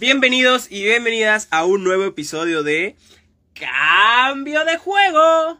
Bienvenidos 0.00 0.70
y 0.70 0.84
bienvenidas 0.84 1.48
a 1.50 1.64
un 1.64 1.82
nuevo 1.82 2.04
episodio 2.04 2.62
de 2.62 2.94
Cambio 3.52 4.64
de 4.64 4.76
Juego. 4.78 5.58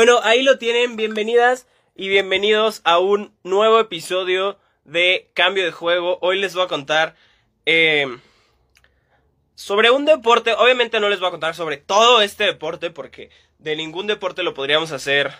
Bueno, 0.00 0.20
ahí 0.22 0.42
lo 0.42 0.56
tienen, 0.56 0.96
bienvenidas 0.96 1.66
y 1.94 2.08
bienvenidos 2.08 2.80
a 2.84 2.98
un 2.98 3.34
nuevo 3.42 3.78
episodio 3.78 4.58
de 4.86 5.28
Cambio 5.34 5.62
de 5.62 5.72
Juego. 5.72 6.18
Hoy 6.22 6.38
les 6.40 6.54
voy 6.54 6.64
a 6.64 6.68
contar 6.68 7.16
eh, 7.66 8.06
sobre 9.54 9.90
un 9.90 10.06
deporte, 10.06 10.54
obviamente 10.54 11.00
no 11.00 11.10
les 11.10 11.20
voy 11.20 11.28
a 11.28 11.32
contar 11.32 11.54
sobre 11.54 11.76
todo 11.76 12.22
este 12.22 12.44
deporte 12.44 12.88
porque 12.88 13.28
de 13.58 13.76
ningún 13.76 14.06
deporte 14.06 14.42
lo 14.42 14.54
podríamos 14.54 14.90
hacer 14.90 15.34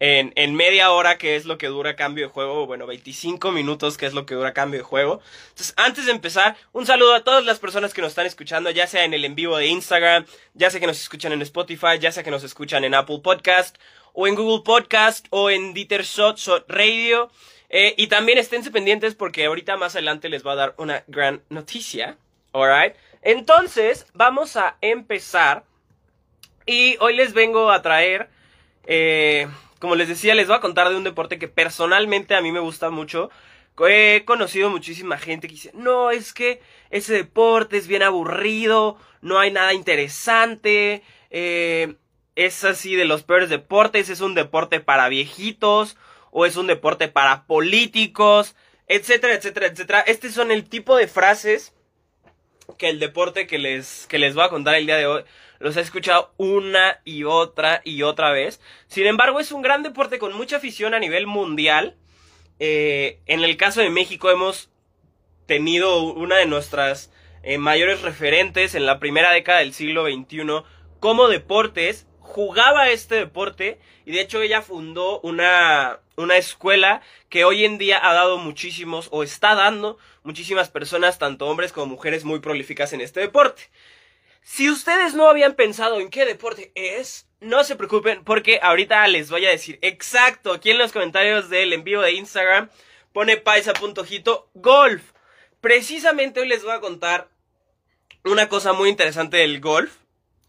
en, 0.00 0.32
en, 0.36 0.54
media 0.54 0.92
hora, 0.92 1.18
que 1.18 1.34
es 1.34 1.44
lo 1.44 1.58
que 1.58 1.66
dura 1.66 1.96
cambio 1.96 2.26
de 2.26 2.32
juego, 2.32 2.66
bueno, 2.66 2.86
25 2.86 3.50
minutos, 3.50 3.96
que 3.96 4.06
es 4.06 4.14
lo 4.14 4.26
que 4.26 4.34
dura 4.34 4.52
cambio 4.52 4.78
de 4.78 4.84
juego. 4.84 5.20
Entonces, 5.48 5.74
antes 5.76 6.06
de 6.06 6.12
empezar, 6.12 6.56
un 6.72 6.86
saludo 6.86 7.14
a 7.14 7.24
todas 7.24 7.44
las 7.44 7.58
personas 7.58 7.92
que 7.92 8.00
nos 8.00 8.10
están 8.10 8.26
escuchando, 8.26 8.70
ya 8.70 8.86
sea 8.86 9.04
en 9.04 9.12
el 9.12 9.24
en 9.24 9.34
vivo 9.34 9.56
de 9.56 9.66
Instagram, 9.66 10.24
ya 10.54 10.70
sea 10.70 10.78
que 10.78 10.86
nos 10.86 11.00
escuchan 11.00 11.32
en 11.32 11.42
Spotify, 11.42 11.98
ya 12.00 12.12
sea 12.12 12.22
que 12.22 12.30
nos 12.30 12.44
escuchan 12.44 12.84
en 12.84 12.94
Apple 12.94 13.20
Podcast, 13.22 13.76
o 14.12 14.26
en 14.26 14.34
Google 14.34 14.62
Podcast, 14.64 15.26
o 15.30 15.50
en 15.50 15.74
Dieter 15.74 16.02
Shot, 16.02 16.38
Radio. 16.68 17.30
Eh, 17.70 17.94
y 17.96 18.06
también 18.06 18.38
esténse 18.38 18.70
pendientes 18.70 19.14
porque 19.14 19.44
ahorita 19.46 19.76
más 19.76 19.94
adelante 19.94 20.28
les 20.28 20.46
va 20.46 20.52
a 20.52 20.56
dar 20.56 20.74
una 20.78 21.04
gran 21.06 21.42
noticia. 21.50 22.16
Alright. 22.52 22.94
Entonces, 23.22 24.06
vamos 24.14 24.56
a 24.56 24.76
empezar. 24.80 25.64
Y 26.66 26.96
hoy 27.00 27.14
les 27.14 27.32
vengo 27.32 27.70
a 27.70 27.82
traer. 27.82 28.28
Eh, 28.84 29.46
como 29.78 29.94
les 29.94 30.08
decía, 30.08 30.34
les 30.34 30.48
voy 30.48 30.56
a 30.56 30.60
contar 30.60 30.88
de 30.88 30.96
un 30.96 31.04
deporte 31.04 31.38
que 31.38 31.48
personalmente 31.48 32.34
a 32.34 32.40
mí 32.40 32.52
me 32.52 32.60
gusta 32.60 32.90
mucho. 32.90 33.30
He 33.86 34.24
conocido 34.24 34.70
muchísima 34.70 35.18
gente 35.18 35.46
que 35.46 35.54
dice, 35.54 35.70
no, 35.74 36.10
es 36.10 36.32
que 36.32 36.60
ese 36.90 37.14
deporte 37.14 37.76
es 37.76 37.86
bien 37.86 38.02
aburrido, 38.02 38.96
no 39.20 39.38
hay 39.38 39.52
nada 39.52 39.72
interesante, 39.72 41.02
eh, 41.30 41.94
es 42.38 42.62
así 42.62 42.94
de 42.94 43.04
los 43.04 43.24
peores 43.24 43.50
deportes, 43.50 44.08
es 44.08 44.20
un 44.20 44.34
deporte 44.34 44.78
para 44.78 45.08
viejitos, 45.08 45.96
o 46.30 46.46
es 46.46 46.56
un 46.56 46.68
deporte 46.68 47.08
para 47.08 47.46
políticos, 47.46 48.54
etcétera, 48.86 49.34
etcétera, 49.34 49.66
etcétera. 49.66 50.00
Estos 50.00 50.32
son 50.32 50.52
el 50.52 50.68
tipo 50.68 50.96
de 50.96 51.08
frases 51.08 51.74
que 52.78 52.90
el 52.90 53.00
deporte 53.00 53.48
que 53.48 53.58
les, 53.58 54.06
que 54.06 54.18
les 54.18 54.34
voy 54.34 54.44
a 54.44 54.50
contar 54.50 54.76
el 54.76 54.86
día 54.86 54.96
de 54.96 55.06
hoy 55.06 55.24
los 55.58 55.76
he 55.76 55.80
escuchado 55.80 56.32
una 56.36 57.00
y 57.04 57.24
otra 57.24 57.80
y 57.84 58.02
otra 58.02 58.30
vez. 58.30 58.60
Sin 58.86 59.06
embargo, 59.06 59.40
es 59.40 59.50
un 59.50 59.62
gran 59.62 59.82
deporte 59.82 60.20
con 60.20 60.32
mucha 60.32 60.58
afición 60.58 60.94
a 60.94 61.00
nivel 61.00 61.26
mundial. 61.26 61.96
Eh, 62.60 63.18
en 63.26 63.42
el 63.42 63.56
caso 63.56 63.80
de 63.80 63.90
México 63.90 64.30
hemos 64.30 64.70
tenido 65.46 66.02
una 66.02 66.36
de 66.36 66.46
nuestras 66.46 67.10
eh, 67.42 67.58
mayores 67.58 68.02
referentes 68.02 68.76
en 68.76 68.86
la 68.86 69.00
primera 69.00 69.32
década 69.32 69.58
del 69.58 69.74
siglo 69.74 70.04
XXI 70.06 70.62
como 71.00 71.28
deportes. 71.28 72.06
Jugaba 72.38 72.88
este 72.90 73.16
deporte 73.16 73.80
y 74.06 74.12
de 74.12 74.20
hecho 74.20 74.40
ella 74.40 74.62
fundó 74.62 75.18
una, 75.22 75.98
una 76.14 76.36
escuela 76.36 77.02
que 77.28 77.44
hoy 77.44 77.64
en 77.64 77.78
día 77.78 77.98
ha 78.00 78.14
dado 78.14 78.38
muchísimos 78.38 79.08
o 79.10 79.24
está 79.24 79.56
dando 79.56 79.98
muchísimas 80.22 80.70
personas, 80.70 81.18
tanto 81.18 81.48
hombres 81.48 81.72
como 81.72 81.86
mujeres, 81.86 82.22
muy 82.22 82.38
prolíficas 82.38 82.92
en 82.92 83.00
este 83.00 83.18
deporte. 83.18 83.62
Si 84.40 84.70
ustedes 84.70 85.14
no 85.14 85.28
habían 85.28 85.54
pensado 85.54 85.98
en 85.98 86.10
qué 86.10 86.24
deporte 86.26 86.70
es, 86.76 87.26
no 87.40 87.64
se 87.64 87.74
preocupen 87.74 88.22
porque 88.22 88.60
ahorita 88.62 89.04
les 89.08 89.30
voy 89.30 89.44
a 89.44 89.50
decir 89.50 89.80
exacto. 89.82 90.52
Aquí 90.52 90.70
en 90.70 90.78
los 90.78 90.92
comentarios 90.92 91.50
del 91.50 91.72
envío 91.72 92.02
de 92.02 92.12
Instagram 92.12 92.70
pone 93.12 93.36
paisa.jito 93.36 94.48
golf. 94.54 95.02
Precisamente 95.60 96.38
hoy 96.38 96.46
les 96.46 96.62
voy 96.62 96.70
a 96.70 96.80
contar 96.80 97.30
una 98.22 98.48
cosa 98.48 98.74
muy 98.74 98.90
interesante 98.90 99.38
del 99.38 99.60
golf. 99.60 99.90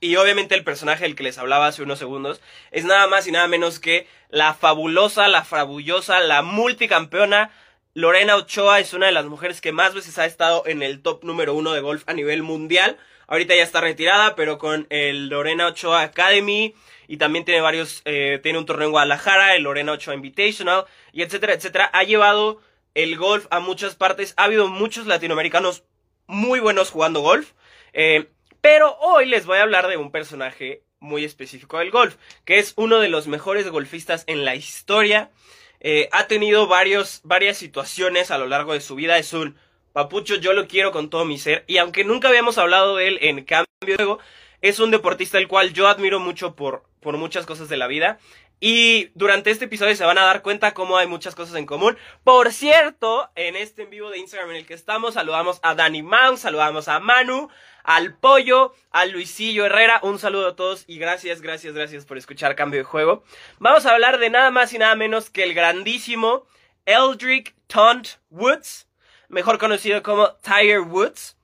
Y 0.01 0.15
obviamente 0.15 0.55
el 0.55 0.63
personaje 0.63 1.03
del 1.03 1.15
que 1.15 1.23
les 1.23 1.37
hablaba 1.37 1.67
hace 1.67 1.83
unos 1.83 1.99
segundos 1.99 2.41
es 2.71 2.85
nada 2.85 3.07
más 3.07 3.27
y 3.27 3.31
nada 3.31 3.47
menos 3.47 3.79
que 3.79 4.07
la 4.29 4.53
fabulosa, 4.53 5.27
la 5.27 5.43
frabullosa, 5.43 6.19
la 6.21 6.41
multicampeona 6.41 7.51
Lorena 7.93 8.37
Ochoa. 8.37 8.79
Es 8.79 8.93
una 8.93 9.07
de 9.07 9.11
las 9.11 9.25
mujeres 9.25 9.59
que 9.59 9.73
más 9.73 9.93
veces 9.93 10.17
ha 10.17 10.25
estado 10.25 10.63
en 10.65 10.83
el 10.83 11.01
top 11.01 11.23
número 11.25 11.53
uno 11.53 11.73
de 11.73 11.81
golf 11.81 12.03
a 12.07 12.13
nivel 12.13 12.43
mundial. 12.43 12.97
Ahorita 13.27 13.55
ya 13.55 13.63
está 13.63 13.81
retirada, 13.81 14.35
pero 14.35 14.57
con 14.57 14.87
el 14.89 15.27
Lorena 15.27 15.67
Ochoa 15.67 16.01
Academy 16.01 16.73
y 17.07 17.17
también 17.17 17.43
tiene 17.43 17.61
varios, 17.61 18.01
eh, 18.05 18.39
tiene 18.41 18.57
un 18.57 18.65
torneo 18.65 18.87
en 18.87 18.91
Guadalajara, 18.91 19.55
el 19.55 19.63
Lorena 19.63 19.91
Ochoa 19.91 20.15
Invitational 20.15 20.85
y 21.11 21.23
etcétera, 21.23 21.53
etcétera. 21.53 21.89
Ha 21.91 22.03
llevado 22.03 22.61
el 22.95 23.17
golf 23.17 23.47
a 23.51 23.59
muchas 23.59 23.95
partes. 23.95 24.33
Ha 24.37 24.45
habido 24.45 24.67
muchos 24.67 25.07
latinoamericanos 25.07 25.83
muy 26.25 26.59
buenos 26.59 26.89
jugando 26.89 27.21
golf. 27.21 27.51
Eh, 27.93 28.29
pero 28.61 28.97
hoy 28.99 29.25
les 29.25 29.45
voy 29.45 29.57
a 29.57 29.63
hablar 29.63 29.87
de 29.87 29.97
un 29.97 30.11
personaje 30.11 30.83
muy 30.99 31.23
específico 31.23 31.79
del 31.79 31.91
golf, 31.91 32.15
que 32.45 32.59
es 32.59 32.73
uno 32.75 32.99
de 32.99 33.09
los 33.09 33.27
mejores 33.27 33.69
golfistas 33.69 34.23
en 34.27 34.45
la 34.45 34.55
historia. 34.55 35.31
Eh, 35.79 36.09
ha 36.11 36.27
tenido 36.27 36.67
varios, 36.67 37.21
varias 37.23 37.57
situaciones 37.57 38.31
a 38.31 38.37
lo 38.37 38.47
largo 38.47 38.73
de 38.73 38.81
su 38.81 38.95
vida. 38.95 39.17
Es 39.17 39.33
un 39.33 39.57
Papucho 39.93 40.35
yo 40.35 40.53
lo 40.53 40.67
quiero 40.67 40.91
con 40.91 41.09
todo 41.09 41.25
mi 41.25 41.39
ser 41.39 41.63
y 41.67 41.77
aunque 41.77 42.03
nunca 42.03 42.27
habíamos 42.27 42.57
hablado 42.57 42.95
de 42.95 43.07
él 43.07 43.19
en 43.21 43.43
cambio 43.43 44.19
es 44.61 44.79
un 44.79 44.91
deportista 44.91 45.37
el 45.37 45.47
cual 45.47 45.73
yo 45.73 45.87
admiro 45.87 46.19
mucho 46.19 46.55
por, 46.55 46.83
por 46.99 47.17
muchas 47.17 47.45
cosas 47.45 47.69
de 47.69 47.77
la 47.77 47.87
vida. 47.87 48.19
Y 48.59 49.11
durante 49.15 49.51
este 49.51 49.65
episodio 49.65 49.95
se 49.95 50.03
van 50.05 50.17
a 50.17 50.23
dar 50.23 50.41
cuenta 50.41 50.73
cómo 50.73 50.97
hay 50.97 51.07
muchas 51.07 51.35
cosas 51.35 51.55
en 51.55 51.65
común. 51.65 51.97
Por 52.23 52.51
cierto, 52.51 53.29
en 53.35 53.55
este 53.55 53.83
en 53.83 53.89
vivo 53.89 54.09
de 54.09 54.17
Instagram 54.17 54.51
en 54.51 54.57
el 54.57 54.65
que 54.65 54.73
estamos, 54.73 55.13
saludamos 55.13 55.59
a 55.63 55.75
Danny 55.75 56.03
Mount, 56.03 56.37
saludamos 56.37 56.87
a 56.87 56.99
Manu, 56.99 57.49
al 57.83 58.17
Pollo, 58.17 58.73
al 58.91 59.11
Luisillo 59.11 59.65
Herrera. 59.65 59.99
Un 60.03 60.19
saludo 60.19 60.49
a 60.49 60.55
todos 60.55 60.83
y 60.87 60.97
gracias, 60.97 61.41
gracias, 61.41 61.73
gracias 61.73 62.05
por 62.05 62.17
escuchar 62.17 62.55
Cambio 62.55 62.79
de 62.79 62.83
Juego. 62.85 63.23
Vamos 63.59 63.85
a 63.85 63.91
hablar 63.91 64.17
de 64.17 64.29
nada 64.29 64.51
más 64.51 64.73
y 64.73 64.77
nada 64.77 64.95
menos 64.95 65.29
que 65.29 65.43
el 65.43 65.53
grandísimo 65.53 66.45
Eldrick 66.85 67.55
Taunt 67.67 68.07
Woods 68.29 68.89
mejor 69.29 69.57
conocido 69.57 70.03
como 70.03 70.33
Tiger 70.37 70.81
Woods. 70.81 71.37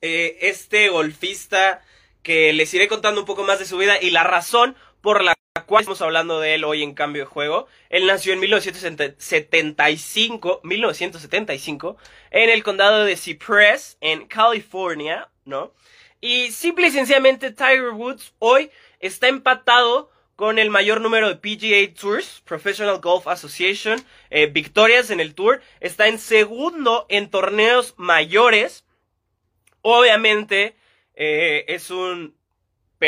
Eh, 0.00 0.38
este 0.42 0.88
golfista 0.88 1.82
que 2.22 2.52
les 2.52 2.72
iré 2.72 2.88
contando 2.88 3.20
un 3.20 3.26
poco 3.26 3.42
más 3.42 3.58
de 3.58 3.66
su 3.66 3.76
vida 3.76 4.00
y 4.00 4.10
la 4.10 4.22
razón 4.22 4.76
por 5.02 5.22
la 5.22 5.34
cual 5.62 5.82
estamos 5.82 6.02
hablando 6.02 6.40
de 6.40 6.54
él 6.54 6.64
hoy 6.64 6.82
en 6.82 6.94
cambio 6.94 7.22
de 7.22 7.26
juego. 7.26 7.68
Él 7.88 8.06
nació 8.06 8.32
en 8.32 8.40
1975, 8.40 10.60
1975 10.64 11.96
en 12.32 12.50
el 12.50 12.64
condado 12.64 13.04
de 13.04 13.16
Cypress, 13.16 13.96
en 14.00 14.26
California, 14.26 15.30
¿no? 15.44 15.72
Y 16.20 16.50
simple 16.50 16.88
y 16.88 16.90
sencillamente 16.90 17.52
Tiger 17.52 17.90
Woods 17.90 18.34
hoy 18.40 18.72
está 18.98 19.28
empatado 19.28 20.10
con 20.34 20.58
el 20.58 20.70
mayor 20.70 21.00
número 21.00 21.28
de 21.28 21.36
PGA 21.36 21.94
Tours, 21.94 22.42
Professional 22.44 23.00
Golf 23.00 23.28
Association, 23.28 24.04
eh, 24.30 24.46
victorias 24.46 25.10
en 25.10 25.20
el 25.20 25.36
Tour. 25.36 25.62
Está 25.78 26.08
en 26.08 26.18
segundo 26.18 27.06
en 27.08 27.30
torneos 27.30 27.94
mayores. 27.96 28.84
Obviamente 29.82 30.74
eh, 31.14 31.64
es 31.68 31.90
un 31.90 32.34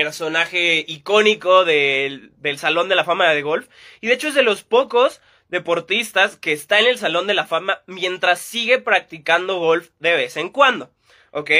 personaje 0.05 0.85
icónico 0.87 1.65
del, 1.65 2.31
del 2.37 2.59
Salón 2.59 2.91
de 2.91 2.97
la 2.97 3.05
Fama 3.05 3.31
de 3.31 3.41
Golf. 3.41 3.67
Y 4.03 4.09
de 4.09 4.13
hecho 4.13 4.29
es 4.29 4.35
de 4.35 4.43
los 4.43 4.63
pocos 4.63 5.23
deportistas 5.49 6.37
que 6.37 6.53
está 6.53 6.81
en 6.81 6.87
el 6.87 6.99
Salón 6.99 7.27
de 7.27 7.33
la 7.33 7.47
Fama 7.47 7.81
mientras 7.87 8.41
sigue 8.41 8.79
practicando 8.79 9.59
golf 9.59 9.89
de 9.99 10.15
vez 10.15 10.37
en 10.37 10.51
cuando. 10.51 10.91
¿Ok? 11.31 11.51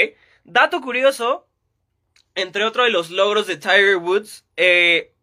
Dato 0.43 0.81
curioso, 0.81 1.47
entre 2.35 2.63
otro 2.63 2.83
de 2.83 2.91
los 2.91 3.09
logros 3.09 3.47
de 3.47 3.57
Tiger 3.57 3.97
Woods, 3.97 4.45
eh, 4.55 5.13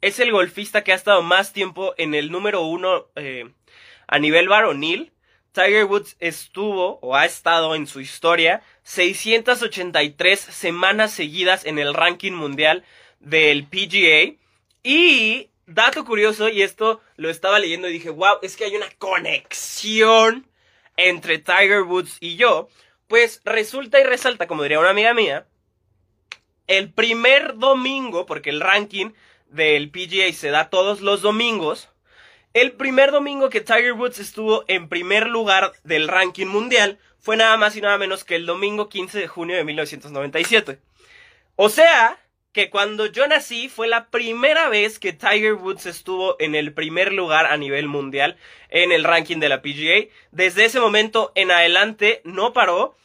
es 0.00 0.18
el 0.18 0.32
golfista 0.32 0.82
que 0.82 0.90
ha 0.90 0.96
estado 0.96 1.22
más 1.22 1.52
tiempo 1.52 1.94
en 1.96 2.12
el 2.12 2.32
número 2.32 2.62
uno 2.62 3.06
eh, 3.14 3.52
a 4.08 4.18
nivel 4.18 4.48
varonil. 4.48 5.12
Tiger 5.54 5.84
Woods 5.84 6.16
estuvo 6.18 6.98
o 7.00 7.14
ha 7.14 7.24
estado 7.24 7.76
en 7.76 7.86
su 7.86 8.00
historia 8.00 8.62
683 8.82 10.38
semanas 10.38 11.12
seguidas 11.12 11.64
en 11.64 11.78
el 11.78 11.94
ranking 11.94 12.32
mundial 12.32 12.84
del 13.20 13.64
PGA. 13.64 14.34
Y 14.82 15.50
dato 15.66 16.04
curioso, 16.04 16.48
y 16.48 16.62
esto 16.62 17.00
lo 17.16 17.30
estaba 17.30 17.60
leyendo 17.60 17.88
y 17.88 17.92
dije, 17.92 18.10
wow, 18.10 18.38
es 18.42 18.56
que 18.56 18.64
hay 18.64 18.74
una 18.74 18.90
conexión 18.98 20.46
entre 20.96 21.38
Tiger 21.38 21.82
Woods 21.82 22.16
y 22.20 22.36
yo, 22.36 22.68
pues 23.06 23.40
resulta 23.44 24.00
y 24.00 24.04
resalta, 24.04 24.48
como 24.48 24.64
diría 24.64 24.80
una 24.80 24.90
amiga 24.90 25.14
mía, 25.14 25.46
el 26.66 26.92
primer 26.92 27.58
domingo, 27.58 28.26
porque 28.26 28.50
el 28.50 28.60
ranking 28.60 29.12
del 29.48 29.90
PGA 29.90 30.32
se 30.32 30.50
da 30.50 30.68
todos 30.68 31.00
los 31.00 31.22
domingos, 31.22 31.90
el 32.54 32.72
primer 32.72 33.10
domingo 33.10 33.50
que 33.50 33.60
Tiger 33.60 33.92
Woods 33.92 34.20
estuvo 34.20 34.64
en 34.68 34.88
primer 34.88 35.28
lugar 35.28 35.72
del 35.82 36.08
ranking 36.08 36.46
mundial 36.46 36.98
fue 37.18 37.36
nada 37.36 37.56
más 37.56 37.76
y 37.76 37.80
nada 37.80 37.98
menos 37.98 38.22
que 38.22 38.36
el 38.36 38.46
domingo 38.46 38.88
15 38.88 39.18
de 39.18 39.28
junio 39.28 39.56
de 39.56 39.64
1997. 39.64 40.78
O 41.56 41.68
sea, 41.68 42.18
que 42.52 42.70
cuando 42.70 43.06
yo 43.06 43.26
nací 43.26 43.68
fue 43.68 43.88
la 43.88 44.06
primera 44.10 44.68
vez 44.68 45.00
que 45.00 45.12
Tiger 45.12 45.54
Woods 45.54 45.86
estuvo 45.86 46.36
en 46.38 46.54
el 46.54 46.72
primer 46.72 47.12
lugar 47.12 47.46
a 47.46 47.56
nivel 47.56 47.88
mundial 47.88 48.36
en 48.68 48.92
el 48.92 49.02
ranking 49.02 49.38
de 49.38 49.48
la 49.48 49.60
PGA. 49.60 50.08
Desde 50.30 50.64
ese 50.64 50.78
momento 50.78 51.32
en 51.34 51.50
adelante 51.50 52.20
no 52.24 52.52
paró. 52.52 52.96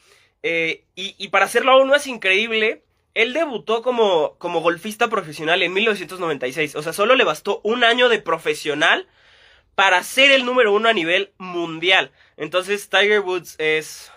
Eh, 0.44 0.84
y, 0.96 1.28
para 1.30 1.46
hacerlo 1.46 1.72
aún 1.72 1.90
más 1.90 2.06
increíble, 2.06 2.84
él 3.16 3.34
debutó 3.34 3.82
como, 3.82 4.36
como 4.38 4.62
golfista 4.62 5.10
profesional 5.10 5.64
en 5.64 5.74
1996. 5.74 6.76
O 6.76 6.84
sea, 6.84 6.94
solo 6.94 7.16
le 7.16 7.24
bastó 7.24 7.62
un 7.64 7.84
año 7.84 8.08
de 8.08 8.20
profesional 8.20 9.08
para 9.80 10.04
ser 10.04 10.32
el 10.32 10.44
número 10.44 10.74
uno 10.74 10.90
a 10.90 10.94
nivel 10.94 11.32
mundial. 11.38 12.12
Entonces 12.36 12.90
Tiger 12.90 13.22
Woods 13.22 13.56
es, 13.60 14.12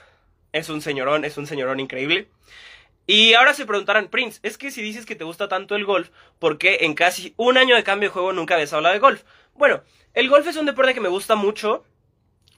es 0.51 0.69
un 0.69 0.83
señorón, 0.83 1.25
es 1.25 1.37
un 1.37 1.47
señorón 1.47 1.79
increíble. 1.79 2.27
Y 3.07 3.35
ahora 3.35 3.55
se 3.55 3.65
preguntarán, 3.65 4.09
Prince, 4.09 4.41
es 4.43 4.59
que 4.59 4.73
si 4.73 4.83
dices 4.83 5.07
que 5.07 5.15
te 5.15 5.23
gusta 5.23 5.47
tanto 5.47 5.77
el 5.77 5.85
golf, 5.85 6.09
¿por 6.41 6.59
qué 6.59 6.79
en 6.81 6.95
casi 6.95 7.33
un 7.37 7.59
año 7.59 7.77
de 7.77 7.85
cambio 7.85 8.09
de 8.09 8.13
juego 8.13 8.33
nunca 8.33 8.55
habías 8.55 8.73
hablado 8.73 8.93
de 8.93 8.99
golf? 8.99 9.23
Bueno, 9.55 9.85
el 10.15 10.29
golf 10.29 10.49
es 10.49 10.57
un 10.57 10.67
deporte 10.67 10.95
que 10.95 11.01
me 11.01 11.09
gusta 11.09 11.37
mucho. 11.37 11.85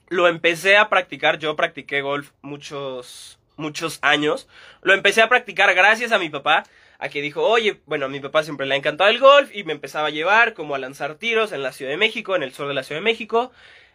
Lo 0.07 0.27
empecé 0.27 0.75
a 0.75 0.89
practicar, 0.89 1.37
yo 1.37 1.55
practiqué 1.55 2.01
golf 2.01 2.31
muchos, 2.41 3.37
muchos 3.55 3.99
años. 4.01 4.47
Lo 4.81 4.95
empecé 4.95 5.21
a 5.21 5.29
practicar 5.29 5.71
gracias 5.75 6.11
a 6.11 6.17
mi 6.17 6.29
papá, 6.29 6.63
a 7.05 7.09
que 7.09 7.21
dijo, 7.21 7.43
oye, 7.43 7.81
bueno, 7.85 8.05
a 8.05 8.09
mi 8.09 8.19
papá 8.19 8.43
siempre 8.43 8.65
le 8.65 8.75
ha 8.75 8.77
encantado 8.77 9.09
el 9.09 9.19
golf 9.19 9.49
y 9.53 9.63
me 9.63 9.73
empezaba 9.73 10.07
a 10.07 10.11
llevar 10.11 10.53
como 10.53 10.75
a 10.75 10.79
lanzar 10.79 11.15
tiros 11.15 11.51
en 11.51 11.63
la 11.63 11.71
Ciudad 11.71 11.91
de 11.91 11.97
México, 11.97 12.35
en 12.35 12.43
el 12.43 12.53
sur 12.53 12.67
de 12.67 12.73
la 12.73 12.83
Ciudad 12.83 13.01
de 13.01 13.05
México. 13.05 13.51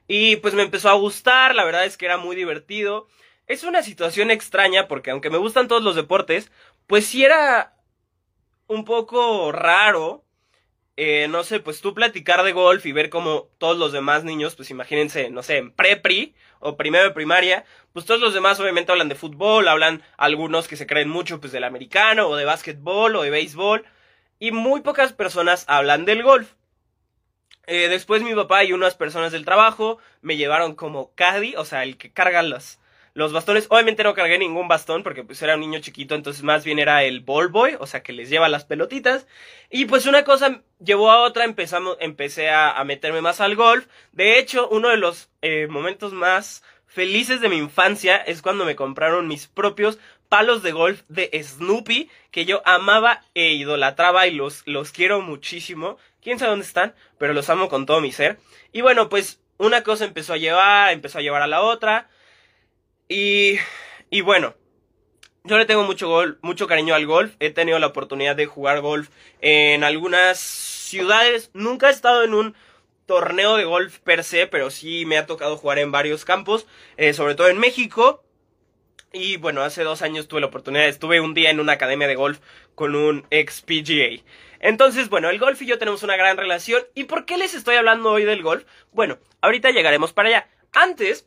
Y 0.08 0.36
pues 0.36 0.54
me 0.54 0.62
empezó 0.62 0.88
a 0.88 0.94
gustar, 0.94 1.54
la 1.54 1.64
verdad 1.64 1.84
es 1.84 1.96
que 1.96 2.06
era 2.06 2.16
muy 2.16 2.36
divertido. 2.36 3.08
Es 3.46 3.64
una 3.64 3.82
situación 3.82 4.30
extraña 4.30 4.88
porque 4.88 5.10
aunque 5.10 5.30
me 5.30 5.38
gustan 5.38 5.68
todos 5.68 5.82
los 5.82 5.96
deportes, 5.96 6.50
pues 6.86 7.06
sí 7.06 7.24
era 7.24 7.76
un 8.66 8.84
poco 8.84 9.52
raro, 9.52 10.24
eh, 10.96 11.28
no 11.28 11.44
sé, 11.44 11.60
pues 11.60 11.80
tú 11.80 11.94
platicar 11.94 12.42
de 12.44 12.52
golf 12.52 12.86
y 12.86 12.92
ver 12.92 13.10
como 13.10 13.50
todos 13.58 13.76
los 13.76 13.92
demás 13.92 14.22
niños, 14.24 14.54
pues 14.54 14.70
imagínense, 14.70 15.30
no 15.30 15.42
sé, 15.42 15.58
en 15.58 15.72
prepri 15.72 16.34
o 16.60 16.76
primero 16.76 17.04
de 17.04 17.10
primaria, 17.10 17.64
pues 17.92 18.06
todos 18.06 18.20
los 18.20 18.34
demás 18.34 18.60
obviamente 18.60 18.92
hablan 18.92 19.08
de 19.08 19.14
fútbol, 19.16 19.66
hablan 19.66 20.02
algunos 20.16 20.68
que 20.68 20.76
se 20.76 20.86
creen 20.86 21.08
mucho 21.08 21.40
pues 21.40 21.52
del 21.52 21.64
americano 21.64 22.28
o 22.28 22.36
de 22.36 22.44
básquetbol 22.44 23.16
o 23.16 23.22
de 23.22 23.30
béisbol 23.30 23.84
y 24.38 24.52
muy 24.52 24.80
pocas 24.82 25.12
personas 25.12 25.64
hablan 25.68 26.04
del 26.04 26.22
golf. 26.22 26.52
Eh, 27.66 27.88
después 27.88 28.22
mi 28.22 28.34
papá 28.34 28.64
y 28.64 28.72
unas 28.72 28.94
personas 28.94 29.32
del 29.32 29.44
trabajo 29.44 29.98
me 30.22 30.36
llevaron 30.36 30.74
como 30.74 31.14
caddy, 31.14 31.54
o 31.56 31.64
sea, 31.64 31.82
el 31.82 31.96
que 31.96 32.12
carga 32.12 32.42
los, 32.42 32.78
los 33.20 33.32
bastones, 33.32 33.66
obviamente 33.68 34.02
no 34.02 34.14
cargué 34.14 34.38
ningún 34.38 34.66
bastón 34.66 35.02
porque 35.02 35.22
pues 35.22 35.40
era 35.42 35.54
un 35.54 35.60
niño 35.60 35.78
chiquito, 35.80 36.14
entonces 36.14 36.42
más 36.42 36.64
bien 36.64 36.78
era 36.78 37.04
el 37.04 37.20
ball 37.20 37.48
boy, 37.48 37.76
o 37.78 37.86
sea 37.86 38.02
que 38.02 38.12
les 38.12 38.30
lleva 38.30 38.48
las 38.48 38.64
pelotitas. 38.64 39.26
Y 39.70 39.84
pues 39.84 40.06
una 40.06 40.24
cosa 40.24 40.62
llevó 40.82 41.10
a 41.10 41.20
otra, 41.20 41.44
empezamos, 41.44 41.98
empecé 42.00 42.50
a, 42.50 42.82
meterme 42.84 43.20
más 43.20 43.40
al 43.40 43.56
golf. 43.56 43.86
De 44.12 44.38
hecho, 44.38 44.68
uno 44.70 44.88
de 44.88 44.96
los 44.96 45.28
eh, 45.42 45.66
momentos 45.68 46.12
más 46.12 46.64
felices 46.86 47.40
de 47.40 47.50
mi 47.50 47.58
infancia 47.58 48.16
es 48.16 48.42
cuando 48.42 48.64
me 48.64 48.74
compraron 48.74 49.28
mis 49.28 49.46
propios 49.46 49.98
palos 50.30 50.62
de 50.62 50.72
golf 50.72 51.02
de 51.08 51.30
Snoopy, 51.42 52.08
que 52.30 52.46
yo 52.46 52.62
amaba 52.64 53.22
e 53.34 53.52
idolatraba 53.52 54.26
y 54.26 54.34
los, 54.34 54.62
los 54.64 54.92
quiero 54.92 55.20
muchísimo. 55.20 55.98
Quién 56.22 56.38
sabe 56.38 56.50
dónde 56.50 56.66
están, 56.66 56.94
pero 57.18 57.34
los 57.34 57.50
amo 57.50 57.68
con 57.68 57.84
todo 57.84 58.00
mi 58.00 58.12
ser. 58.12 58.38
Y 58.72 58.80
bueno, 58.80 59.10
pues 59.10 59.40
una 59.58 59.82
cosa 59.82 60.06
empezó 60.06 60.32
a 60.32 60.38
llevar, 60.38 60.92
empezó 60.92 61.18
a 61.18 61.22
llevar 61.22 61.42
a 61.42 61.46
la 61.46 61.60
otra. 61.60 62.08
Y, 63.10 63.58
y 64.08 64.20
bueno, 64.20 64.54
yo 65.42 65.58
le 65.58 65.66
tengo 65.66 65.82
mucho, 65.82 66.08
gol, 66.08 66.38
mucho 66.42 66.68
cariño 66.68 66.94
al 66.94 67.06
golf. 67.06 67.34
He 67.40 67.50
tenido 67.50 67.80
la 67.80 67.88
oportunidad 67.88 68.36
de 68.36 68.46
jugar 68.46 68.80
golf 68.80 69.08
en 69.40 69.82
algunas 69.82 70.38
ciudades. 70.38 71.50
Nunca 71.52 71.88
he 71.88 71.92
estado 71.92 72.22
en 72.22 72.34
un 72.34 72.54
torneo 73.06 73.56
de 73.56 73.64
golf 73.64 73.98
per 73.98 74.22
se, 74.22 74.46
pero 74.46 74.70
sí 74.70 75.06
me 75.06 75.18
ha 75.18 75.26
tocado 75.26 75.56
jugar 75.56 75.80
en 75.80 75.90
varios 75.90 76.24
campos, 76.24 76.68
eh, 76.96 77.12
sobre 77.12 77.34
todo 77.34 77.48
en 77.48 77.58
México. 77.58 78.22
Y 79.12 79.38
bueno, 79.38 79.62
hace 79.62 79.82
dos 79.82 80.02
años 80.02 80.28
tuve 80.28 80.40
la 80.40 80.46
oportunidad, 80.46 80.86
estuve 80.86 81.20
un 81.20 81.34
día 81.34 81.50
en 81.50 81.58
una 81.58 81.72
academia 81.72 82.06
de 82.06 82.14
golf 82.14 82.38
con 82.76 82.94
un 82.94 83.26
ex 83.30 83.60
PGA. 83.62 84.22
Entonces, 84.60 85.08
bueno, 85.08 85.30
el 85.30 85.40
golf 85.40 85.60
y 85.62 85.66
yo 85.66 85.78
tenemos 85.78 86.04
una 86.04 86.16
gran 86.16 86.36
relación. 86.36 86.84
¿Y 86.94 87.04
por 87.04 87.24
qué 87.24 87.38
les 87.38 87.54
estoy 87.54 87.74
hablando 87.74 88.12
hoy 88.12 88.22
del 88.22 88.44
golf? 88.44 88.66
Bueno, 88.92 89.18
ahorita 89.40 89.72
llegaremos 89.72 90.12
para 90.12 90.28
allá. 90.28 90.48
Antes, 90.72 91.26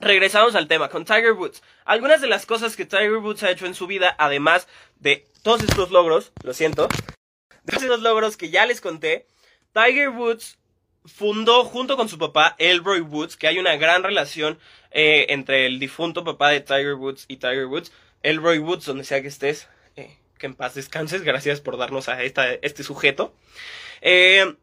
Regresamos 0.00 0.54
al 0.54 0.66
tema 0.66 0.88
con 0.88 1.04
Tiger 1.04 1.32
Woods. 1.32 1.62
Algunas 1.84 2.22
de 2.22 2.26
las 2.26 2.46
cosas 2.46 2.74
que 2.74 2.86
Tiger 2.86 3.18
Woods 3.18 3.42
ha 3.42 3.50
hecho 3.50 3.66
en 3.66 3.74
su 3.74 3.86
vida, 3.86 4.14
además 4.18 4.66
de 4.98 5.26
todos 5.42 5.62
estos 5.62 5.90
logros, 5.90 6.32
lo 6.42 6.54
siento, 6.54 6.88
de 7.64 7.72
todos 7.72 7.82
estos 7.82 8.00
logros 8.00 8.38
que 8.38 8.48
ya 8.48 8.64
les 8.64 8.80
conté, 8.80 9.26
Tiger 9.74 10.08
Woods 10.08 10.58
fundó 11.04 11.64
junto 11.64 11.98
con 11.98 12.08
su 12.08 12.18
papá, 12.18 12.56
Elroy 12.58 13.00
Woods, 13.00 13.36
que 13.36 13.46
hay 13.46 13.58
una 13.58 13.76
gran 13.76 14.02
relación 14.02 14.58
eh, 14.90 15.26
entre 15.28 15.66
el 15.66 15.78
difunto 15.78 16.24
papá 16.24 16.48
de 16.48 16.60
Tiger 16.60 16.94
Woods 16.94 17.26
y 17.28 17.36
Tiger 17.36 17.66
Woods. 17.66 17.92
Elroy 18.22 18.58
Woods, 18.58 18.86
donde 18.86 19.04
sea 19.04 19.20
que 19.20 19.28
estés, 19.28 19.68
eh, 19.96 20.16
que 20.38 20.46
en 20.46 20.54
paz 20.54 20.74
descanses, 20.74 21.22
gracias 21.22 21.60
por 21.60 21.76
darnos 21.76 22.08
a 22.08 22.22
este 22.22 22.82
sujeto. 22.84 23.34
Eh, 24.00 24.56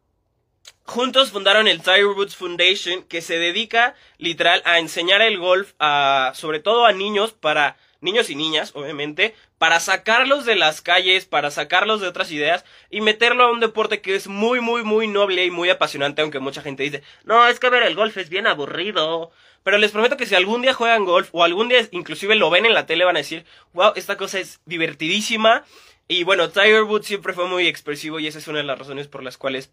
Juntos 0.88 1.32
fundaron 1.32 1.68
el 1.68 1.82
Tiger 1.82 2.06
Woods 2.06 2.34
Foundation, 2.34 3.02
que 3.02 3.20
se 3.20 3.38
dedica 3.38 3.94
literal 4.16 4.62
a 4.64 4.78
enseñar 4.78 5.20
el 5.20 5.38
golf 5.38 5.74
a, 5.78 6.32
sobre 6.34 6.60
todo 6.60 6.86
a 6.86 6.92
niños, 6.92 7.32
para 7.34 7.76
niños 8.00 8.30
y 8.30 8.34
niñas, 8.34 8.72
obviamente, 8.74 9.34
para 9.58 9.80
sacarlos 9.80 10.46
de 10.46 10.56
las 10.56 10.80
calles, 10.80 11.26
para 11.26 11.50
sacarlos 11.50 12.00
de 12.00 12.08
otras 12.08 12.32
ideas 12.32 12.64
y 12.88 13.02
meterlo 13.02 13.44
a 13.44 13.52
un 13.52 13.60
deporte 13.60 14.00
que 14.00 14.14
es 14.14 14.28
muy, 14.28 14.62
muy, 14.62 14.82
muy 14.82 15.08
noble 15.08 15.44
y 15.44 15.50
muy 15.50 15.68
apasionante, 15.68 16.22
aunque 16.22 16.38
mucha 16.38 16.62
gente 16.62 16.84
dice, 16.84 17.02
no, 17.24 17.46
es 17.46 17.60
que 17.60 17.68
ver 17.68 17.82
el 17.82 17.94
golf 17.94 18.16
es 18.16 18.30
bien 18.30 18.46
aburrido. 18.46 19.30
Pero 19.64 19.76
les 19.76 19.92
prometo 19.92 20.16
que 20.16 20.24
si 20.24 20.36
algún 20.36 20.62
día 20.62 20.72
juegan 20.72 21.04
golf 21.04 21.28
o 21.32 21.44
algún 21.44 21.68
día 21.68 21.86
inclusive 21.90 22.34
lo 22.34 22.48
ven 22.48 22.64
en 22.64 22.72
la 22.72 22.86
tele 22.86 23.04
van 23.04 23.16
a 23.16 23.20
decir, 23.20 23.44
wow, 23.74 23.92
esta 23.94 24.16
cosa 24.16 24.38
es 24.38 24.62
divertidísima. 24.64 25.66
Y 26.08 26.24
bueno, 26.24 26.48
Tiger 26.48 26.84
Woods 26.84 27.06
siempre 27.06 27.34
fue 27.34 27.46
muy 27.46 27.66
expresivo 27.66 28.18
y 28.18 28.26
esa 28.26 28.38
es 28.38 28.48
una 28.48 28.60
de 28.60 28.64
las 28.64 28.78
razones 28.78 29.06
por 29.06 29.22
las 29.22 29.36
cuales 29.36 29.70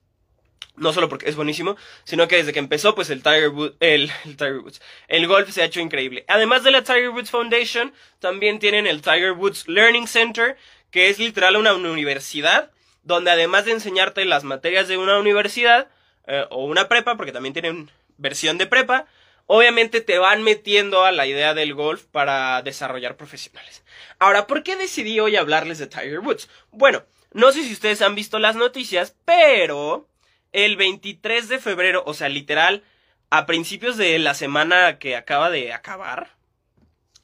no 0.78 0.94
solo 0.94 1.10
porque 1.10 1.30
es 1.30 1.36
buenísimo, 1.36 1.78
sino 2.04 2.28
que 2.28 2.38
desde 2.38 2.54
que 2.54 2.60
empezó, 2.60 2.96
pues 2.96 3.10
el 3.10 3.24
Tiger, 3.24 3.50
Woods, 3.50 3.76
el, 3.80 4.12
Tiger 4.24 4.60
Woods, 4.60 4.82
el 5.08 5.28
golf 5.28 5.50
se 5.50 5.62
ha 5.62 5.66
hecho 5.66 5.80
increíble. 5.80 6.26
Además 6.28 6.64
de 6.64 6.72
la 6.72 6.84
Tiger 6.84 7.10
Woods 7.10 7.32
Foundation, 7.32 7.94
también 8.20 8.60
tienen 8.60 8.88
el 8.88 9.02
Tiger 9.02 9.32
Woods 9.34 9.68
Learning 9.68 10.08
Center, 10.08 10.58
que 10.92 11.10
es 11.10 11.20
literal 11.20 11.56
una 11.56 11.74
universidad, 11.74 12.72
donde 13.04 13.32
además 13.32 13.66
de 13.66 13.72
enseñarte 13.72 14.26
las 14.26 14.44
materias 14.44 14.88
de 14.88 14.98
una 14.98 15.20
universidad, 15.20 15.90
eh, 16.28 16.46
o 16.50 16.66
una 16.66 16.88
prepa, 16.88 17.16
porque 17.18 17.32
también 17.32 17.54
tienen 17.54 17.92
versión 18.18 18.58
de 18.58 18.66
prepa, 18.66 19.06
obviamente 19.46 20.02
te 20.02 20.18
van 20.18 20.44
metiendo 20.44 21.06
a 21.06 21.12
la 21.12 21.28
idea 21.28 21.54
del 21.54 21.74
golf 21.74 22.04
para 22.06 22.62
desarrollar 22.64 23.16
profesionales. 23.16 23.84
Ahora, 24.18 24.48
¿por 24.48 24.64
qué 24.64 24.76
decidí 24.76 25.20
hoy 25.20 25.36
hablarles 25.36 25.78
de 25.78 25.88
Tiger 25.88 26.20
Woods? 26.20 26.50
Bueno, 26.72 27.04
no 27.32 27.52
sé 27.52 27.64
si 27.64 27.74
ustedes 27.74 28.02
han 28.02 28.16
visto 28.16 28.40
las 28.40 28.56
noticias, 28.56 29.16
pero 29.26 30.08
el 30.56 30.78
23 30.78 31.50
de 31.50 31.60
febrero, 31.60 32.02
o 32.08 32.14
sea, 32.14 32.30
literal, 32.30 32.82
a 33.30 33.46
principios 33.46 33.98
de 33.98 34.18
la 34.20 34.34
semana 34.34 35.00
que 35.00 35.18
acaba 35.18 35.50
de 35.50 35.74
acabar, 35.74 36.30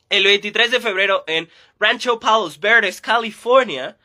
el 0.10 0.26
23 0.26 0.70
de 0.70 0.82
febrero 0.82 1.24
en 1.28 1.50
Rancho 1.80 2.20
Palos 2.20 2.60
Verdes, 2.60 3.00
California, 3.00 3.98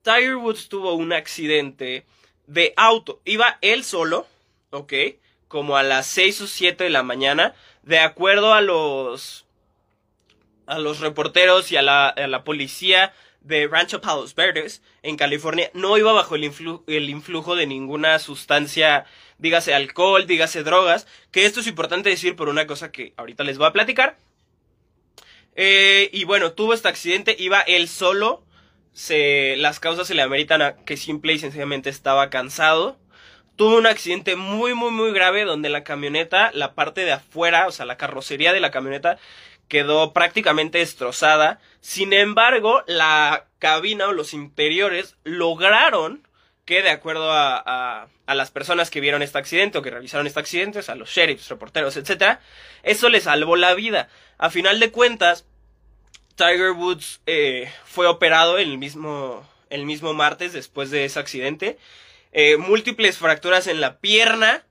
Tiger 0.00 0.36
Woods 0.36 0.70
tuvo 0.70 0.94
un 0.94 1.12
accidente 1.12 2.06
de 2.46 2.72
auto. 2.78 3.20
Iba 3.26 3.58
él 3.60 3.84
solo, 3.84 4.26
¿ok? 4.70 4.94
Como 5.48 5.76
a 5.76 5.82
las 5.82 6.06
6 6.06 6.40
o 6.40 6.46
7 6.46 6.84
de 6.84 6.90
la 6.90 7.02
mañana, 7.02 7.54
de 7.82 7.98
acuerdo 7.98 8.54
a 8.54 8.62
los 8.62 9.44
a 10.64 10.78
los 10.78 11.00
reporteros 11.00 11.70
y 11.72 11.76
a 11.76 11.82
la, 11.82 12.08
a 12.08 12.26
la 12.26 12.42
policía 12.42 13.12
de 13.44 13.66
Rancho 13.66 14.00
Palos 14.00 14.34
Verdes, 14.34 14.82
en 15.02 15.16
California, 15.16 15.70
no 15.74 15.98
iba 15.98 16.12
bajo 16.12 16.34
el, 16.34 16.44
el, 16.86 17.10
influjo 17.10 17.56
de 17.56 17.66
ninguna 17.66 18.18
sustancia, 18.18 19.04
dígase 19.38 19.74
alcohol, 19.74 20.26
dígase 20.26 20.62
drogas, 20.62 21.06
que 21.30 21.44
esto 21.44 21.60
es 21.60 21.66
importante 21.66 22.10
decir 22.10 22.36
por 22.36 22.48
una 22.48 22.66
cosa 22.66 22.92
que 22.92 23.14
ahorita 23.16 23.44
les 23.44 23.58
voy 23.58 23.66
a 23.66 23.72
platicar. 23.72 24.16
Eh, 25.54 26.08
y 26.12 26.24
bueno, 26.24 26.52
tuvo 26.52 26.72
este 26.72 26.88
accidente, 26.88 27.36
iba 27.38 27.60
él 27.60 27.88
solo, 27.88 28.44
se, 28.92 29.56
las 29.56 29.80
causas 29.80 30.06
se 30.06 30.14
le 30.14 30.22
ameritan 30.22 30.62
a 30.62 30.76
que 30.76 30.96
simple 30.96 31.32
y 31.32 31.38
sencillamente 31.38 31.90
estaba 31.90 32.30
cansado. 32.30 32.98
Tuvo 33.62 33.76
un 33.76 33.86
accidente 33.86 34.34
muy, 34.34 34.74
muy, 34.74 34.90
muy 34.90 35.12
grave 35.12 35.44
donde 35.44 35.68
la 35.68 35.84
camioneta, 35.84 36.50
la 36.52 36.74
parte 36.74 37.04
de 37.04 37.12
afuera, 37.12 37.68
o 37.68 37.70
sea, 37.70 37.86
la 37.86 37.96
carrocería 37.96 38.52
de 38.52 38.58
la 38.58 38.72
camioneta, 38.72 39.18
quedó 39.68 40.12
prácticamente 40.12 40.78
destrozada. 40.78 41.60
Sin 41.80 42.12
embargo, 42.12 42.82
la 42.88 43.46
cabina 43.60 44.08
o 44.08 44.12
los 44.12 44.34
interiores 44.34 45.14
lograron 45.22 46.26
que, 46.64 46.82
de 46.82 46.90
acuerdo 46.90 47.30
a, 47.30 48.08
a, 48.26 48.34
las 48.34 48.50
personas 48.50 48.90
que 48.90 49.00
vieron 49.00 49.22
este 49.22 49.38
accidente 49.38 49.78
o 49.78 49.82
que 49.82 49.90
realizaron 49.90 50.26
este 50.26 50.40
accidente, 50.40 50.80
o 50.80 50.82
sea, 50.82 50.96
los 50.96 51.10
sheriffs, 51.10 51.48
reporteros, 51.48 51.96
etcétera, 51.96 52.40
eso 52.82 53.10
le 53.10 53.20
salvó 53.20 53.54
la 53.54 53.74
vida. 53.74 54.08
A 54.38 54.50
final 54.50 54.80
de 54.80 54.90
cuentas, 54.90 55.46
Tiger 56.34 56.72
Woods 56.72 57.20
eh, 57.26 57.70
fue 57.84 58.08
operado 58.08 58.58
el 58.58 58.76
mismo, 58.76 59.48
el 59.70 59.86
mismo 59.86 60.14
martes 60.14 60.52
después 60.52 60.90
de 60.90 61.04
ese 61.04 61.20
accidente. 61.20 61.78
Eh, 62.32 62.56
múltiples 62.56 63.18
fracturas 63.18 63.66
en 63.66 63.80
la 63.80 63.98
pierna, 63.98 64.64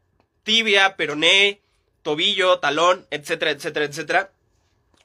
tibia, 0.44 0.96
peroné, 0.96 1.62
tobillo, 2.02 2.60
talón, 2.60 3.06
etcétera, 3.12 3.52
etcétera, 3.52 3.86
etcétera. 3.86 4.32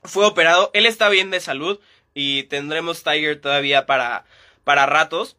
Fue 0.03 0.25
operado, 0.25 0.71
él 0.73 0.87
está 0.87 1.09
bien 1.09 1.31
de 1.31 1.41
salud 1.41 1.79
y 2.15 2.45
tendremos 2.45 3.03
Tiger 3.03 3.41
todavía 3.41 3.85
para, 3.85 4.25
para 4.65 4.87
ratos. 4.87 5.37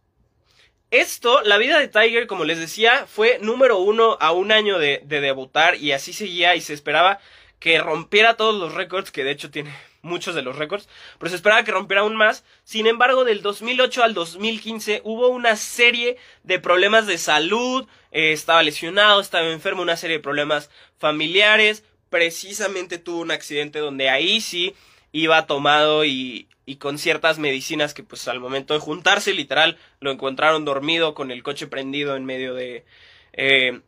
Esto, 0.91 1.41
la 1.41 1.57
vida 1.57 1.79
de 1.79 1.88
Tiger, 1.88 2.27
como 2.27 2.45
les 2.45 2.59
decía, 2.59 3.07
fue 3.07 3.39
número 3.41 3.79
uno 3.79 4.17
a 4.21 4.31
un 4.31 4.51
año 4.51 4.77
de, 4.77 5.01
de 5.03 5.19
debutar 5.19 5.75
y 5.75 5.91
así 5.91 6.13
seguía 6.13 6.55
y 6.55 6.62
se 6.62 6.74
esperaba 6.74 7.19
que 7.59 7.79
rompiera 7.79 8.35
todos 8.35 8.59
los 8.59 8.73
récords, 8.73 9.11
que 9.11 9.23
de 9.23 9.31
hecho 9.31 9.49
tiene 9.49 9.73
muchos 10.01 10.35
de 10.35 10.41
los 10.41 10.55
récords, 10.55 10.87
pero 11.19 11.29
se 11.29 11.35
esperaba 11.35 11.63
que 11.63 11.71
rompiera 11.71 12.01
aún 12.01 12.15
más. 12.15 12.43
Sin 12.63 12.87
embargo, 12.87 13.25
del 13.25 13.41
2008 13.41 14.03
al 14.03 14.13
2015 14.13 15.01
hubo 15.03 15.27
una 15.29 15.55
serie 15.55 16.17
de 16.43 16.59
problemas 16.59 17.07
de 17.07 17.17
salud, 17.17 17.87
eh, 18.11 18.31
estaba 18.31 18.63
lesionado, 18.63 19.19
estaba 19.19 19.51
enfermo, 19.51 19.81
una 19.81 19.97
serie 19.97 20.17
de 20.17 20.23
problemas 20.23 20.69
familiares, 20.97 21.83
precisamente 22.09 22.97
tuvo 22.97 23.19
un 23.19 23.31
accidente 23.31 23.79
donde 23.79 24.09
ahí 24.09 24.39
sí 24.41 24.73
iba 25.11 25.45
tomado 25.45 26.05
y, 26.05 26.47
y 26.65 26.75
con 26.75 26.97
ciertas 26.97 27.39
medicinas 27.39 27.93
que 27.93 28.03
pues 28.03 28.27
al 28.27 28.39
momento 28.39 28.73
de 28.73 28.81
juntarse 28.81 29.33
literal 29.33 29.77
lo 29.99 30.11
encontraron 30.11 30.65
dormido 30.65 31.13
con 31.13 31.31
el 31.31 31.41
coche 31.41 31.65
prendido 31.65 32.15
en 32.15 32.25
medio 32.25 32.53
de... 32.53 32.85
Eh, 33.33 33.81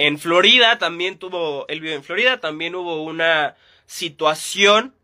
en 0.00 0.18
Florida 0.18 0.78
también 0.78 1.18
tuvo, 1.18 1.68
él 1.68 1.82
vive 1.82 1.92
en 1.92 2.02
Florida, 2.02 2.40
también 2.40 2.74
hubo 2.74 3.02
una 3.02 3.56
situación 3.84 4.94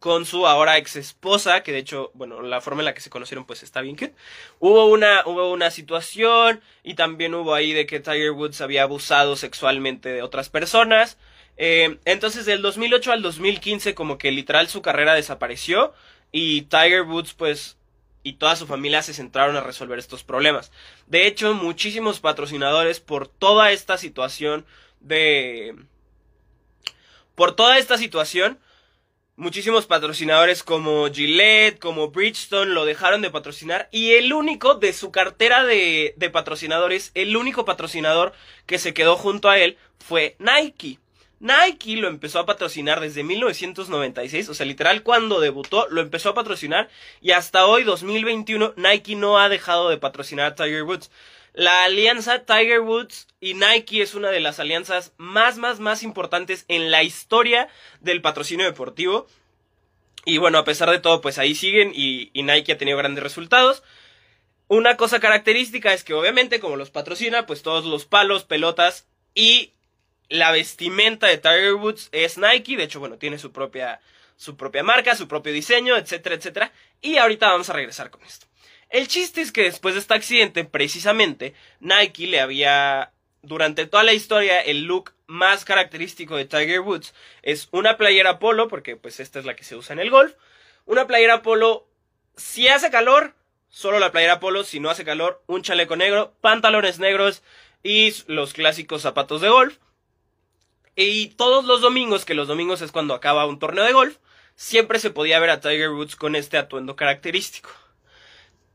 con 0.00 0.26
su 0.26 0.48
ahora 0.48 0.76
ex 0.76 0.96
esposa, 0.96 1.62
que 1.62 1.70
de 1.70 1.78
hecho, 1.78 2.10
bueno, 2.14 2.42
la 2.42 2.60
forma 2.60 2.80
en 2.80 2.86
la 2.86 2.94
que 2.94 3.00
se 3.00 3.10
conocieron 3.10 3.44
pues 3.44 3.62
está 3.62 3.80
bien 3.80 3.94
que 3.94 4.12
Hubo 4.58 4.86
una, 4.86 5.22
hubo 5.24 5.52
una 5.52 5.70
situación 5.70 6.60
y 6.82 6.94
también 6.94 7.32
hubo 7.36 7.54
ahí 7.54 7.72
de 7.72 7.86
que 7.86 8.00
Tiger 8.00 8.32
Woods 8.32 8.60
había 8.60 8.82
abusado 8.82 9.36
sexualmente 9.36 10.08
de 10.08 10.22
otras 10.22 10.48
personas. 10.48 11.16
Eh, 11.56 11.98
entonces 12.04 12.44
del 12.44 12.60
2008 12.60 13.12
al 13.12 13.22
2015 13.22 13.94
como 13.94 14.18
que 14.18 14.32
literal 14.32 14.66
su 14.66 14.82
carrera 14.82 15.14
desapareció 15.14 15.94
y 16.32 16.62
Tiger 16.62 17.02
Woods 17.02 17.34
pues 17.34 17.76
y 18.22 18.34
toda 18.34 18.56
su 18.56 18.66
familia 18.66 19.02
se 19.02 19.14
centraron 19.14 19.56
a 19.56 19.60
resolver 19.60 19.98
estos 19.98 20.24
problemas. 20.24 20.70
De 21.06 21.26
hecho, 21.26 21.54
muchísimos 21.54 22.20
patrocinadores 22.20 23.00
por 23.00 23.28
toda 23.28 23.72
esta 23.72 23.98
situación 23.98 24.64
de... 25.00 25.76
Por 27.34 27.56
toda 27.56 27.78
esta 27.78 27.98
situación, 27.98 28.58
Muchísimos 29.34 29.86
patrocinadores 29.86 30.62
como 30.62 31.10
Gillette, 31.10 31.78
como 31.78 32.10
Bridgestone 32.10 32.74
lo 32.74 32.84
dejaron 32.84 33.22
de 33.22 33.30
patrocinar 33.30 33.88
y 33.90 34.12
el 34.12 34.34
único 34.34 34.74
de 34.74 34.92
su 34.92 35.10
cartera 35.10 35.64
de, 35.64 36.12
de, 36.18 36.28
patrocinadores, 36.28 37.12
el 37.14 37.34
único 37.34 37.64
patrocinador 37.64 38.34
que 38.66 38.78
se 38.78 38.92
quedó 38.92 39.16
junto 39.16 39.48
a 39.48 39.58
él 39.58 39.78
fue 39.98 40.36
Nike. 40.38 40.98
Nike 41.42 41.96
lo 41.96 42.06
empezó 42.06 42.38
a 42.38 42.46
patrocinar 42.46 43.00
desde 43.00 43.24
1996, 43.24 44.48
o 44.48 44.54
sea, 44.54 44.64
literal 44.64 45.02
cuando 45.02 45.40
debutó 45.40 45.88
lo 45.90 46.00
empezó 46.00 46.28
a 46.28 46.34
patrocinar 46.34 46.88
y 47.20 47.32
hasta 47.32 47.66
hoy 47.66 47.82
2021 47.82 48.74
Nike 48.76 49.16
no 49.16 49.40
ha 49.40 49.48
dejado 49.48 49.88
de 49.88 49.98
patrocinar 49.98 50.46
a 50.46 50.54
Tiger 50.54 50.84
Woods. 50.84 51.10
La 51.52 51.82
alianza 51.82 52.44
Tiger 52.44 52.78
Woods 52.82 53.26
y 53.40 53.54
Nike 53.54 54.02
es 54.02 54.14
una 54.14 54.30
de 54.30 54.38
las 54.38 54.60
alianzas 54.60 55.14
más, 55.16 55.58
más, 55.58 55.80
más 55.80 56.04
importantes 56.04 56.64
en 56.68 56.92
la 56.92 57.02
historia 57.02 57.66
del 58.00 58.22
patrocinio 58.22 58.64
deportivo. 58.64 59.26
Y 60.24 60.38
bueno, 60.38 60.58
a 60.58 60.64
pesar 60.64 60.90
de 60.90 61.00
todo, 61.00 61.20
pues 61.20 61.38
ahí 61.38 61.56
siguen 61.56 61.90
y, 61.92 62.30
Nike 62.34 62.70
ha 62.70 62.78
tenido 62.78 62.98
grandes 62.98 63.24
resultados. 63.24 63.82
Una 64.68 64.96
cosa 64.96 65.18
característica 65.18 65.92
es 65.92 66.04
que 66.04 66.14
obviamente 66.14 66.60
como 66.60 66.76
los 66.76 66.90
patrocina, 66.90 67.46
pues 67.46 67.62
todos 67.62 67.84
los 67.84 68.06
palos, 68.06 68.44
pelotas 68.44 69.08
y 69.34 69.72
la 70.32 70.50
vestimenta 70.50 71.26
de 71.26 71.36
Tiger 71.36 71.74
Woods 71.74 72.08
es 72.10 72.38
Nike. 72.38 72.76
De 72.76 72.84
hecho, 72.84 73.00
bueno, 73.00 73.18
tiene 73.18 73.38
su 73.38 73.52
propia, 73.52 74.00
su 74.36 74.56
propia 74.56 74.82
marca, 74.82 75.14
su 75.14 75.28
propio 75.28 75.52
diseño, 75.52 75.94
etcétera, 75.96 76.36
etcétera. 76.36 76.72
Y 77.02 77.18
ahorita 77.18 77.50
vamos 77.50 77.68
a 77.68 77.74
regresar 77.74 78.10
con 78.10 78.22
esto. 78.22 78.46
El 78.88 79.08
chiste 79.08 79.42
es 79.42 79.52
que 79.52 79.64
después 79.64 79.94
de 79.94 80.00
este 80.00 80.14
accidente, 80.14 80.64
precisamente, 80.64 81.54
Nike 81.80 82.26
le 82.26 82.40
había, 82.40 83.12
durante 83.42 83.86
toda 83.86 84.04
la 84.04 84.14
historia, 84.14 84.60
el 84.60 84.84
look 84.84 85.12
más 85.26 85.66
característico 85.66 86.36
de 86.36 86.46
Tiger 86.46 86.80
Woods 86.80 87.12
es 87.42 87.68
una 87.70 87.98
playera 87.98 88.38
polo, 88.38 88.68
porque 88.68 88.96
pues 88.96 89.20
esta 89.20 89.38
es 89.38 89.44
la 89.44 89.54
que 89.54 89.64
se 89.64 89.76
usa 89.76 89.92
en 89.92 90.00
el 90.00 90.10
golf, 90.10 90.34
una 90.86 91.06
playera 91.06 91.42
polo, 91.42 91.86
si 92.36 92.68
hace 92.68 92.90
calor, 92.90 93.34
solo 93.68 93.98
la 93.98 94.12
playera 94.12 94.40
polo, 94.40 94.64
si 94.64 94.80
no 94.80 94.88
hace 94.88 95.04
calor, 95.04 95.42
un 95.46 95.62
chaleco 95.62 95.96
negro, 95.96 96.34
pantalones 96.40 96.98
negros 96.98 97.42
y 97.82 98.14
los 98.26 98.54
clásicos 98.54 99.02
zapatos 99.02 99.42
de 99.42 99.50
golf. 99.50 99.76
Y 100.94 101.28
todos 101.28 101.64
los 101.64 101.80
domingos, 101.80 102.24
que 102.24 102.34
los 102.34 102.48
domingos 102.48 102.82
es 102.82 102.92
cuando 102.92 103.14
acaba 103.14 103.46
un 103.46 103.58
torneo 103.58 103.84
de 103.84 103.92
golf, 103.92 104.18
siempre 104.56 104.98
se 104.98 105.10
podía 105.10 105.40
ver 105.40 105.50
a 105.50 105.60
Tiger 105.60 105.90
Woods 105.90 106.16
con 106.16 106.36
este 106.36 106.58
atuendo 106.58 106.96
característico. 106.96 107.70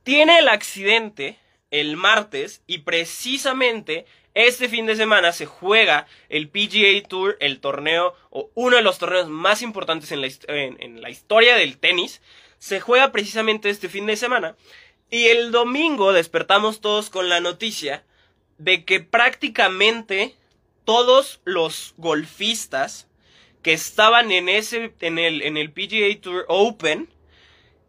Tiene 0.03 0.39
el 0.39 0.47
accidente 0.47 1.37
el 1.69 1.97
martes 1.97 2.61
y 2.65 2.79
precisamente 2.79 4.05
este 4.33 4.69
fin 4.69 4.85
de 4.85 4.95
semana 4.95 5.31
se 5.31 5.45
juega 5.45 6.07
el 6.29 6.47
PGA 6.49 7.07
Tour, 7.07 7.37
el 7.39 7.59
torneo 7.59 8.15
o 8.29 8.49
uno 8.53 8.77
de 8.77 8.83
los 8.83 8.99
torneos 8.99 9.27
más 9.27 9.61
importantes 9.61 10.11
en 10.11 10.21
la, 10.21 10.29
en 10.47 11.01
la 11.01 11.09
historia 11.09 11.55
del 11.55 11.77
tenis. 11.77 12.21
Se 12.57 12.79
juega 12.79 13.11
precisamente 13.11 13.69
este 13.69 13.89
fin 13.89 14.05
de 14.05 14.15
semana. 14.15 14.55
Y 15.09 15.25
el 15.25 15.51
domingo 15.51 16.13
despertamos 16.13 16.81
todos 16.81 17.09
con 17.09 17.29
la 17.29 17.39
noticia 17.39 18.03
de 18.57 18.85
que 18.85 18.99
prácticamente 18.99 20.36
todos 20.87 21.41
los 21.43 21.93
golfistas 21.97 23.07
que 23.61 23.73
estaban 23.73 24.31
en 24.31 24.47
ese 24.47 24.93
en 25.01 25.19
el 25.19 25.41
en 25.41 25.57
el 25.57 25.73
PGA 25.73 26.21
Tour 26.21 26.45
Open 26.47 27.09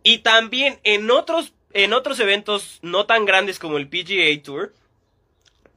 y 0.02 0.18
también 0.18 0.80
en 0.82 1.08
otros 1.12 1.52
en 1.74 1.92
otros 1.92 2.18
eventos 2.18 2.80
no 2.82 3.06
tan 3.06 3.24
grandes 3.24 3.60
como 3.60 3.76
el 3.76 3.86
PGA 3.86 4.42
Tour, 4.42 4.74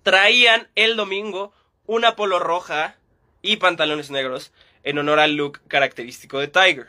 traían 0.01 0.67
el 0.73 0.95
domingo 0.95 1.53
una 1.85 2.15
polo 2.15 2.39
roja 2.39 2.95
y 3.43 3.57
pantalones 3.57 4.09
negros 4.09 4.51
en 4.83 4.97
honor 4.97 5.19
al 5.19 5.35
look 5.35 5.61
característico 5.67 6.39
de 6.39 6.47
Tiger. 6.47 6.87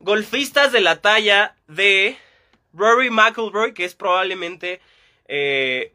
Golfistas 0.00 0.72
de 0.72 0.80
la 0.80 1.02
talla 1.02 1.56
de 1.68 2.16
Rory 2.72 3.10
McIlroy, 3.10 3.74
que 3.74 3.84
es 3.84 3.94
probablemente, 3.94 4.80
eh, 5.28 5.92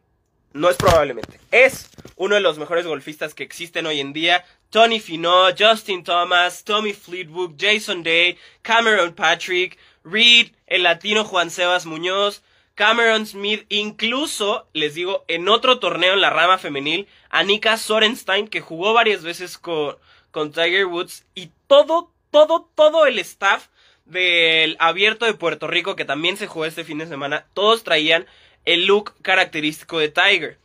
no 0.54 0.70
es 0.70 0.78
probablemente, 0.78 1.40
es 1.50 1.90
uno 2.18 2.36
de 2.36 2.42
los 2.42 2.58
mejores 2.58 2.86
golfistas 2.86 3.34
que 3.34 3.44
existen 3.44 3.86
hoy 3.86 4.00
en 4.00 4.12
día. 4.12 4.44
Tony 4.70 5.00
Finau, 5.00 5.54
Justin 5.58 6.04
Thomas, 6.04 6.64
Tommy 6.64 6.94
Fleetwood, 6.94 7.54
Jason 7.58 8.04
Day, 8.04 8.38
Cameron 8.62 9.14
Patrick, 9.14 9.78
Reed, 10.04 10.52
el 10.66 10.84
latino 10.84 11.24
Juan 11.24 11.50
Sebas 11.50 11.86
Muñoz, 11.86 12.42
Cameron 12.76 13.26
Smith, 13.26 13.66
incluso, 13.70 14.68
les 14.74 14.94
digo, 14.94 15.26
en 15.28 15.48
otro 15.50 15.80
torneo 15.80 16.14
en 16.14 16.22
la 16.22 16.30
rama 16.30 16.58
femenil, 16.58 17.08
Anika 17.30 17.78
Sorenstein, 17.78 18.48
que 18.48 18.62
jugó 18.62 18.94
varias 18.94 19.24
veces 19.24 19.58
con, 19.58 19.98
con 20.32 20.52
Tiger 20.52 20.86
Woods, 20.86 21.26
y 21.34 21.50
todo, 21.68 22.12
todo, 22.30 22.70
todo 22.76 23.06
el 23.08 23.18
staff 23.20 23.68
del 24.06 24.78
abierto 24.80 25.26
de 25.26 25.34
Puerto 25.34 25.68
Rico, 25.68 25.96
que 25.96 26.06
también 26.06 26.38
se 26.38 26.48
jugó 26.48 26.66
este 26.66 26.84
fin 26.84 27.00
de 27.00 27.08
semana, 27.08 27.48
todos 27.54 27.84
traían 27.84 28.28
el 28.66 28.86
look 28.86 29.14
característico 29.22 29.98
de 29.98 30.10
Tiger. 30.10 30.60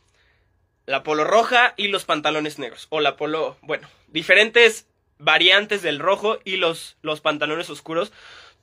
La 0.85 1.03
polo 1.03 1.23
roja 1.23 1.73
y 1.77 1.87
los 1.87 2.05
pantalones 2.05 2.59
negros. 2.59 2.87
O 2.89 2.99
la 2.99 3.15
polo, 3.15 3.57
bueno, 3.61 3.87
diferentes 4.07 4.87
variantes 5.17 5.81
del 5.81 5.99
rojo 5.99 6.39
y 6.43 6.57
los, 6.57 6.97
los 7.01 7.21
pantalones 7.21 7.69
oscuros 7.69 8.11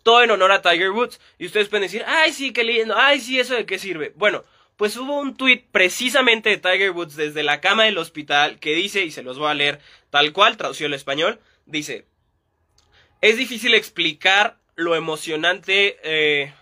todo 0.02 0.22
en 0.22 0.30
honor 0.30 0.52
a 0.52 0.62
Tiger 0.62 0.90
Woods. 0.90 1.20
Y 1.38 1.46
ustedes 1.46 1.68
pueden 1.68 1.82
decir, 1.82 2.04
ay, 2.06 2.32
sí, 2.32 2.52
qué 2.52 2.64
lindo, 2.64 2.94
ay, 2.96 3.20
sí, 3.20 3.38
eso 3.38 3.54
de 3.54 3.66
qué 3.66 3.78
sirve. 3.78 4.12
Bueno, 4.16 4.44
pues 4.76 4.96
hubo 4.96 5.20
un 5.20 5.36
tweet 5.36 5.64
precisamente 5.70 6.50
de 6.50 6.56
Tiger 6.56 6.92
Woods 6.92 7.16
desde 7.16 7.42
la 7.42 7.60
cama 7.60 7.84
del 7.84 7.98
hospital 7.98 8.58
que 8.58 8.74
dice, 8.74 9.04
y 9.04 9.10
se 9.10 9.22
los 9.22 9.38
voy 9.38 9.50
a 9.50 9.54
leer 9.54 9.80
tal 10.10 10.32
cual, 10.32 10.56
traducido 10.56 10.86
al 10.86 10.94
español, 10.94 11.40
dice, 11.66 12.06
es 13.20 13.36
difícil 13.36 13.74
explicar 13.74 14.58
lo 14.76 14.96
emocionante, 14.96 15.98
eh, 16.02 16.54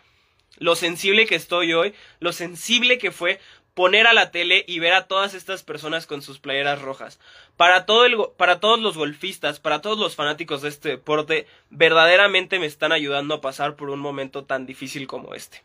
lo 0.57 0.75
sensible 0.75 1.27
que 1.27 1.37
estoy 1.37 1.73
hoy, 1.73 1.95
lo 2.19 2.33
sensible 2.33 2.99
que 2.99 3.13
fue 3.13 3.39
poner 3.79 4.09
a 4.09 4.13
la 4.13 4.33
tele 4.33 4.65
y 4.67 4.81
ver 4.81 4.93
a 4.93 5.07
todas 5.07 5.35
estas 5.35 5.63
personas 5.63 6.09
con 6.09 6.21
sus 6.21 6.41
playeras 6.41 6.83
rojas. 6.83 7.21
Para, 7.57 7.87
todo 7.87 8.07
el, 8.07 8.17
para 8.37 8.59
todos 8.59 8.81
los 8.81 8.97
golfistas, 8.97 9.61
para 9.61 9.81
todos 9.81 10.01
los 10.01 10.17
fanáticos 10.17 10.63
de 10.63 10.69
este 10.69 10.89
deporte, 10.89 11.47
verdaderamente 11.71 12.59
me 12.59 12.67
están 12.67 12.91
ayudando 12.91 13.35
a 13.35 13.41
pasar 13.41 13.77
por 13.77 13.91
un 13.91 14.01
momento 14.01 14.45
tan 14.45 14.67
difícil 14.67 15.07
como 15.07 15.33
este. 15.33 15.63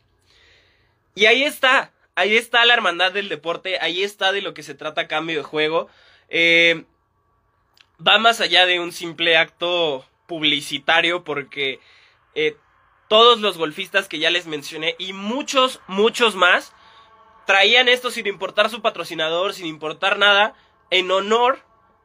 Y 1.16 1.26
ahí 1.26 1.42
está, 1.42 1.90
ahí 2.14 2.36
está 2.36 2.64
la 2.64 2.74
hermandad 2.74 3.10
del 3.10 3.28
deporte, 3.28 3.80
ahí 3.80 4.04
está 4.04 4.30
de 4.30 4.42
lo 4.42 4.54
que 4.54 4.62
se 4.62 4.76
trata 4.76 5.08
cambio 5.08 5.38
de 5.38 5.42
juego. 5.42 5.88
Eh, 6.28 6.84
va 7.98 8.18
más 8.18 8.40
allá 8.40 8.64
de 8.64 8.78
un 8.78 8.92
simple 8.92 9.36
acto 9.36 10.06
publicitario 10.28 11.24
porque 11.24 11.80
eh, 12.36 12.56
todos 13.08 13.40
los 13.40 13.58
golfistas 13.58 14.06
que 14.06 14.20
ya 14.20 14.30
les 14.30 14.46
mencioné 14.46 14.94
y 15.00 15.14
muchos, 15.14 15.80
muchos 15.88 16.36
más 16.36 16.72
traían 17.46 17.88
esto 17.88 18.10
sin 18.10 18.26
importar 18.26 18.70
su 18.70 18.82
patrocinador, 18.82 19.54
sin 19.54 19.66
importar 19.66 20.18
nada, 20.18 20.54
en 20.90 21.10
honor 21.10 21.60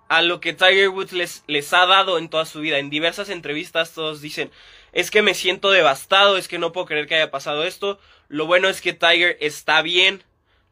a 0.08 0.22
lo 0.22 0.39
que 0.39 0.53
Tiger 0.53 0.89
Woods 0.89 1.13
les, 1.13 1.43
les 1.48 1.72
ha 1.74 1.86
dado 1.86 2.17
en 2.17 2.29
toda 2.29 2.46
su 2.46 2.60
vida. 2.60 2.79
En 2.79 2.89
diversas 2.89 3.29
entrevistas 3.29 3.93
todos 3.93 4.22
dicen, 4.22 4.51
es 4.91 5.12
que 5.12 5.22
me 5.22 5.34
siento 5.34 5.69
devastado, 5.69 6.38
es 6.38 6.48
que 6.48 6.60
no 6.60 6.72
puedo 6.72 6.88
creer 6.88 7.08
que 7.08 7.15
haya 7.15 7.31
pasado 7.31 7.63
esto. 7.63 8.00
Lo 8.27 8.48
bueno 8.48 8.69
es 8.69 8.81
que 8.81 8.93
Tiger 8.93 9.38
está 9.39 9.81
bien, 9.81 10.24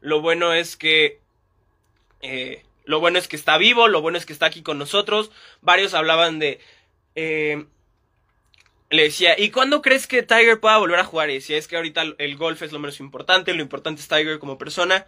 lo 0.02 0.22
bueno 0.22 0.54
es 0.54 0.76
que... 0.76 1.20
Eh, 2.22 2.64
lo 2.84 3.00
bueno 3.00 3.20
es 3.20 3.28
que 3.28 3.36
está 3.36 3.58
vivo, 3.58 3.88
lo 3.90 4.02
bueno 4.02 4.18
es 4.18 4.26
que 4.26 4.34
está 4.34 4.46
aquí 4.46 4.64
con 4.64 4.78
nosotros. 4.80 5.32
Varios 5.62 5.94
hablaban 5.94 6.40
de... 6.40 6.60
Eh, 7.16 7.66
le 8.90 9.04
decía, 9.04 9.38
¿y 9.38 9.52
cuándo 9.52 9.82
crees 9.82 10.08
que 10.08 10.24
Tiger 10.24 10.60
pueda 10.60 10.78
volver 10.78 11.00
a 11.00 11.04
jugar? 11.04 11.30
Y 11.30 11.36
decía, 11.36 11.58
es 11.58 11.68
que 11.68 11.76
ahorita 11.76 12.04
el 12.18 12.38
golf 12.38 12.62
es 12.62 12.72
lo 12.72 12.80
menos 12.80 13.00
importante, 13.00 13.54
lo 13.54 13.62
importante 13.62 14.02
es 14.02 14.08
Tiger 14.08 14.40
como 14.40 14.58
persona. 14.58 15.06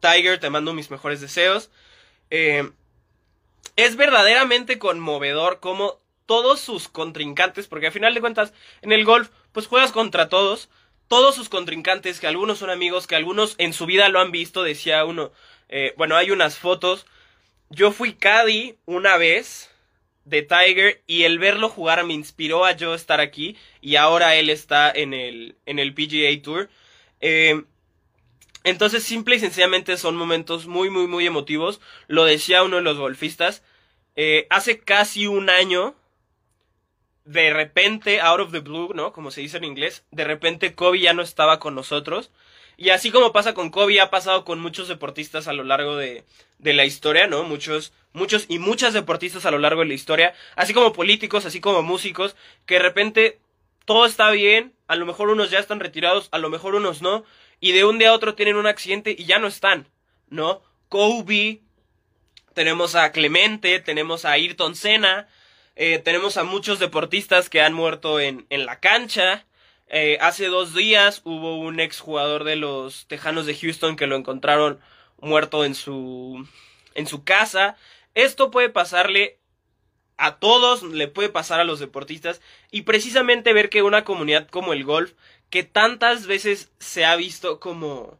Tiger, 0.00 0.40
te 0.40 0.50
mando 0.50 0.74
mis 0.74 0.90
mejores 0.90 1.20
deseos. 1.20 1.70
Eh, 2.30 2.70
es 3.76 3.96
verdaderamente 3.96 4.78
conmovedor 4.78 5.60
como 5.60 6.00
todos 6.26 6.60
sus 6.60 6.88
contrincantes, 6.88 7.68
porque 7.68 7.86
al 7.86 7.92
final 7.92 8.14
de 8.14 8.20
cuentas, 8.20 8.52
en 8.82 8.92
el 8.92 9.04
golf, 9.04 9.30
pues 9.52 9.66
juegas 9.66 9.92
contra 9.92 10.28
todos. 10.28 10.68
Todos 11.06 11.34
sus 11.34 11.48
contrincantes, 11.48 12.18
que 12.18 12.26
algunos 12.26 12.58
son 12.58 12.70
amigos, 12.70 13.06
que 13.06 13.14
algunos 13.14 13.54
en 13.58 13.72
su 13.72 13.86
vida 13.86 14.08
lo 14.08 14.20
han 14.20 14.32
visto, 14.32 14.62
decía 14.62 15.04
uno. 15.04 15.32
Eh, 15.68 15.94
bueno, 15.96 16.16
hay 16.16 16.30
unas 16.30 16.58
fotos. 16.58 17.06
Yo 17.68 17.92
fui 17.92 18.14
caddy 18.14 18.76
una 18.86 19.16
vez 19.16 19.70
de 20.24 20.42
Tiger 20.42 21.02
y 21.06 21.24
el 21.24 21.38
verlo 21.38 21.68
jugar 21.68 22.04
me 22.04 22.14
inspiró 22.14 22.64
a 22.64 22.72
yo 22.72 22.94
estar 22.94 23.20
aquí 23.20 23.56
y 23.80 23.96
ahora 23.96 24.36
él 24.36 24.50
está 24.50 24.90
en 24.90 25.14
el, 25.14 25.56
en 25.66 25.78
el 25.78 25.94
PGA 25.94 26.42
Tour. 26.42 26.70
Eh, 27.20 27.62
entonces, 28.64 29.02
simple 29.04 29.36
y 29.36 29.40
sencillamente 29.40 29.96
son 29.98 30.16
momentos 30.16 30.66
muy, 30.66 30.88
muy, 30.88 31.06
muy 31.06 31.26
emotivos. 31.26 31.80
Lo 32.08 32.24
decía 32.24 32.62
uno 32.62 32.76
de 32.76 32.82
los 32.82 32.96
golfistas. 32.96 33.62
Eh, 34.16 34.46
hace 34.48 34.80
casi 34.80 35.26
un 35.26 35.50
año, 35.50 35.94
de 37.26 37.52
repente, 37.52 38.22
out 38.22 38.40
of 38.40 38.52
the 38.52 38.60
blue, 38.60 38.92
¿no? 38.94 39.12
Como 39.12 39.30
se 39.30 39.42
dice 39.42 39.58
en 39.58 39.64
inglés, 39.64 40.04
de 40.10 40.24
repente 40.24 40.74
Kobe 40.74 41.00
ya 41.00 41.12
no 41.12 41.22
estaba 41.22 41.58
con 41.58 41.74
nosotros. 41.74 42.30
Y 42.78 42.88
así 42.90 43.10
como 43.10 43.32
pasa 43.32 43.52
con 43.54 43.70
Kobe, 43.70 44.00
ha 44.00 44.10
pasado 44.10 44.44
con 44.44 44.60
muchos 44.60 44.88
deportistas 44.88 45.46
a 45.46 45.52
lo 45.52 45.64
largo 45.64 45.96
de, 45.96 46.24
de 46.58 46.72
la 46.72 46.86
historia, 46.86 47.26
¿no? 47.26 47.44
Muchos, 47.44 47.92
muchos 48.14 48.46
y 48.48 48.58
muchas 48.58 48.94
deportistas 48.94 49.44
a 49.44 49.50
lo 49.50 49.58
largo 49.58 49.82
de 49.82 49.88
la 49.88 49.94
historia, 49.94 50.32
así 50.56 50.72
como 50.72 50.94
políticos, 50.94 51.44
así 51.44 51.60
como 51.60 51.82
músicos, 51.82 52.34
que 52.64 52.74
de 52.76 52.80
repente 52.80 53.40
todo 53.84 54.06
está 54.06 54.30
bien, 54.30 54.72
a 54.88 54.96
lo 54.96 55.04
mejor 55.04 55.28
unos 55.28 55.50
ya 55.50 55.58
están 55.58 55.80
retirados, 55.80 56.28
a 56.32 56.38
lo 56.38 56.48
mejor 56.48 56.74
unos 56.74 57.02
no, 57.02 57.24
y 57.60 57.72
de 57.72 57.84
un 57.84 57.98
día 57.98 58.08
a 58.08 58.14
otro 58.14 58.34
tienen 58.34 58.56
un 58.56 58.66
accidente 58.66 59.14
y 59.16 59.26
ya 59.26 59.38
no 59.38 59.46
están, 59.46 59.88
¿no? 60.30 60.62
Kobe, 60.88 61.60
tenemos 62.54 62.94
a 62.94 63.12
Clemente, 63.12 63.80
tenemos 63.80 64.24
a 64.24 64.32
Ayrton 64.32 64.74
Senna, 64.74 65.28
eh, 65.76 65.98
tenemos 65.98 66.38
a 66.38 66.44
muchos 66.44 66.78
deportistas 66.78 67.50
que 67.50 67.60
han 67.60 67.74
muerto 67.74 68.20
en, 68.20 68.46
en 68.48 68.64
la 68.64 68.80
cancha, 68.80 69.44
eh, 69.88 70.18
hace 70.20 70.46
dos 70.46 70.74
días 70.74 71.20
hubo 71.24 71.58
un 71.58 71.78
exjugador 71.78 72.44
de 72.44 72.56
los 72.56 73.06
Tejanos 73.06 73.46
de 73.46 73.54
Houston 73.54 73.96
que 73.96 74.06
lo 74.06 74.16
encontraron 74.16 74.80
muerto 75.20 75.64
en 75.64 75.74
su, 75.74 76.46
en 76.94 77.06
su 77.06 77.24
casa. 77.24 77.76
Esto 78.14 78.50
puede 78.50 78.70
pasarle 78.70 79.38
a 80.16 80.38
todos, 80.38 80.82
le 80.82 81.08
puede 81.08 81.28
pasar 81.28 81.60
a 81.60 81.64
los 81.64 81.80
deportistas 81.80 82.40
y 82.70 82.82
precisamente 82.82 83.52
ver 83.52 83.68
que 83.68 83.82
una 83.82 84.04
comunidad 84.04 84.48
como 84.48 84.72
el 84.72 84.84
golf, 84.84 85.12
que 85.50 85.64
tantas 85.64 86.26
veces 86.26 86.72
se 86.78 87.04
ha 87.04 87.16
visto 87.16 87.58
como, 87.58 88.18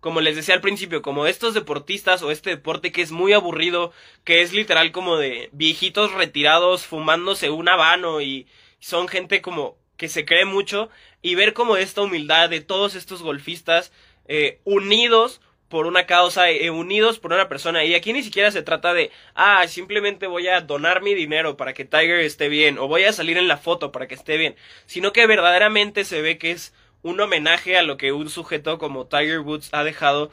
como 0.00 0.20
les 0.20 0.36
decía 0.36 0.54
al 0.54 0.60
principio, 0.60 1.02
como 1.02 1.26
estos 1.26 1.54
deportistas 1.54 2.22
o 2.22 2.30
este 2.30 2.50
deporte 2.50 2.92
que 2.92 3.02
es 3.02 3.10
muy 3.10 3.32
aburrido, 3.32 3.92
que 4.24 4.42
es 4.42 4.52
literal 4.52 4.92
como 4.92 5.16
de 5.16 5.48
viejitos 5.52 6.12
retirados 6.12 6.86
fumándose 6.86 7.50
un 7.50 7.68
habano 7.68 8.20
y 8.20 8.46
son 8.78 9.08
gente 9.08 9.42
como 9.42 9.76
que 9.96 10.08
se 10.08 10.24
cree 10.24 10.44
mucho 10.44 10.90
y 11.20 11.34
ver 11.34 11.52
como 11.52 11.76
esta 11.76 12.02
humildad 12.02 12.50
de 12.50 12.60
todos 12.60 12.94
estos 12.94 13.22
golfistas 13.22 13.92
eh, 14.26 14.60
unidos 14.64 15.40
por 15.72 15.86
una 15.86 16.04
causa, 16.04 16.50
eh, 16.50 16.68
unidos 16.68 17.18
por 17.18 17.32
una 17.32 17.48
persona. 17.48 17.82
Y 17.82 17.94
aquí 17.94 18.12
ni 18.12 18.22
siquiera 18.22 18.50
se 18.50 18.62
trata 18.62 18.92
de, 18.92 19.10
ah, 19.34 19.66
simplemente 19.68 20.26
voy 20.26 20.46
a 20.46 20.60
donar 20.60 21.00
mi 21.00 21.14
dinero 21.14 21.56
para 21.56 21.72
que 21.72 21.86
Tiger 21.86 22.20
esté 22.20 22.50
bien, 22.50 22.76
o 22.76 22.88
voy 22.88 23.04
a 23.04 23.12
salir 23.14 23.38
en 23.38 23.48
la 23.48 23.56
foto 23.56 23.90
para 23.90 24.06
que 24.06 24.14
esté 24.14 24.36
bien, 24.36 24.54
sino 24.84 25.14
que 25.14 25.26
verdaderamente 25.26 26.04
se 26.04 26.20
ve 26.20 26.36
que 26.36 26.50
es 26.50 26.74
un 27.00 27.18
homenaje 27.20 27.78
a 27.78 27.82
lo 27.82 27.96
que 27.96 28.12
un 28.12 28.28
sujeto 28.28 28.76
como 28.76 29.06
Tiger 29.06 29.40
Woods 29.40 29.70
ha 29.72 29.82
dejado 29.82 30.30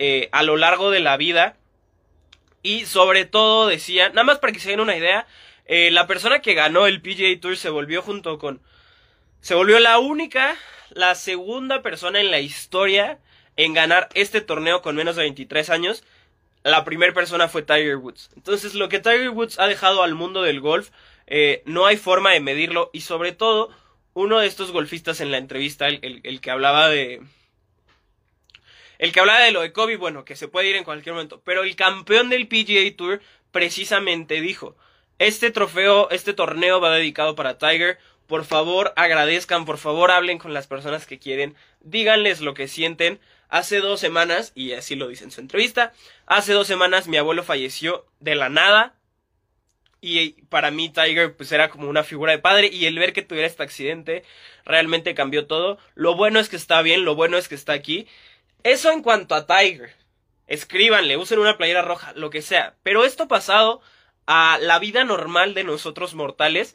eh, 0.00 0.28
a 0.32 0.42
lo 0.42 0.56
largo 0.56 0.90
de 0.90 0.98
la 0.98 1.16
vida. 1.16 1.56
Y 2.64 2.86
sobre 2.86 3.26
todo 3.26 3.68
decía, 3.68 4.08
nada 4.08 4.24
más 4.24 4.40
para 4.40 4.52
que 4.52 4.58
se 4.58 4.70
den 4.70 4.80
una 4.80 4.96
idea, 4.96 5.28
la 5.68 6.08
persona 6.08 6.40
que 6.40 6.54
ganó 6.54 6.88
el 6.88 7.00
PGA 7.00 7.40
Tour 7.40 7.56
se 7.56 7.70
volvió 7.70 8.02
junto 8.02 8.38
con 8.38 8.60
se 9.40 9.54
volvió 9.54 9.78
la 9.78 9.98
única, 9.98 10.56
la 10.90 11.14
segunda 11.14 11.80
persona 11.80 12.20
en 12.20 12.32
la 12.32 12.40
historia 12.40 13.20
en 13.56 13.74
ganar 13.74 14.08
este 14.14 14.40
torneo 14.40 14.82
con 14.82 14.96
menos 14.96 15.16
de 15.16 15.22
23 15.22 15.70
años. 15.70 16.04
La 16.62 16.84
primera 16.84 17.12
persona 17.12 17.48
fue 17.48 17.62
Tiger 17.62 17.96
Woods. 17.96 18.30
Entonces 18.36 18.74
lo 18.74 18.88
que 18.88 18.98
Tiger 18.98 19.30
Woods 19.30 19.58
ha 19.58 19.66
dejado 19.66 20.02
al 20.02 20.14
mundo 20.14 20.42
del 20.42 20.60
golf, 20.60 20.90
eh, 21.26 21.62
no 21.66 21.86
hay 21.86 21.96
forma 21.96 22.32
de 22.32 22.40
medirlo. 22.40 22.90
Y 22.92 23.02
sobre 23.02 23.32
todo, 23.32 23.70
uno 24.14 24.38
de 24.38 24.46
estos 24.46 24.72
golfistas 24.72 25.20
en 25.20 25.30
la 25.30 25.38
entrevista, 25.38 25.88
el, 25.88 26.20
el 26.22 26.40
que 26.40 26.50
hablaba 26.50 26.88
de... 26.88 27.22
El 28.98 29.12
que 29.12 29.20
hablaba 29.20 29.40
de 29.40 29.50
lo 29.50 29.60
de 29.60 29.72
Kobe, 29.72 29.96
bueno, 29.96 30.24
que 30.24 30.36
se 30.36 30.48
puede 30.48 30.68
ir 30.68 30.76
en 30.76 30.84
cualquier 30.84 31.14
momento. 31.14 31.42
Pero 31.44 31.64
el 31.64 31.76
campeón 31.76 32.30
del 32.30 32.46
PGA 32.48 32.96
Tour 32.96 33.20
precisamente 33.50 34.40
dijo, 34.40 34.76
este 35.18 35.50
trofeo, 35.50 36.08
este 36.10 36.32
torneo 36.32 36.80
va 36.80 36.94
dedicado 36.94 37.34
para 37.34 37.58
Tiger 37.58 37.98
por 38.26 38.44
favor 38.44 38.92
agradezcan, 38.96 39.64
por 39.64 39.78
favor 39.78 40.10
hablen 40.10 40.38
con 40.38 40.54
las 40.54 40.66
personas 40.66 41.06
que 41.06 41.18
quieren, 41.18 41.54
díganles 41.80 42.40
lo 42.40 42.54
que 42.54 42.68
sienten. 42.68 43.20
Hace 43.54 43.78
dos 43.78 44.00
semanas, 44.00 44.50
y 44.56 44.72
así 44.72 44.96
lo 44.96 45.06
dice 45.06 45.22
en 45.22 45.30
su 45.30 45.40
entrevista, 45.40 45.92
hace 46.26 46.52
dos 46.52 46.66
semanas 46.66 47.06
mi 47.06 47.18
abuelo 47.18 47.44
falleció 47.44 48.04
de 48.18 48.34
la 48.34 48.48
nada. 48.48 48.96
Y 50.00 50.42
para 50.48 50.72
mí 50.72 50.88
Tiger 50.88 51.36
pues 51.36 51.52
era 51.52 51.70
como 51.70 51.88
una 51.88 52.02
figura 52.02 52.32
de 52.32 52.40
padre 52.40 52.66
y 52.66 52.86
el 52.86 52.98
ver 52.98 53.12
que 53.12 53.22
tuviera 53.22 53.46
este 53.46 53.62
accidente 53.62 54.24
realmente 54.64 55.14
cambió 55.14 55.46
todo. 55.46 55.78
Lo 55.94 56.16
bueno 56.16 56.40
es 56.40 56.48
que 56.48 56.56
está 56.56 56.82
bien, 56.82 57.04
lo 57.04 57.14
bueno 57.14 57.36
es 57.38 57.46
que 57.46 57.54
está 57.54 57.74
aquí. 57.74 58.08
Eso 58.64 58.90
en 58.90 59.04
cuanto 59.04 59.36
a 59.36 59.46
Tiger. 59.46 59.94
Escríbanle, 60.48 61.16
usen 61.16 61.38
una 61.38 61.56
playera 61.56 61.82
roja, 61.82 62.12
lo 62.14 62.30
que 62.30 62.42
sea. 62.42 62.74
Pero 62.82 63.04
esto 63.04 63.28
pasado 63.28 63.82
a 64.26 64.58
la 64.60 64.80
vida 64.80 65.04
normal 65.04 65.54
de 65.54 65.62
nosotros 65.62 66.14
mortales. 66.14 66.74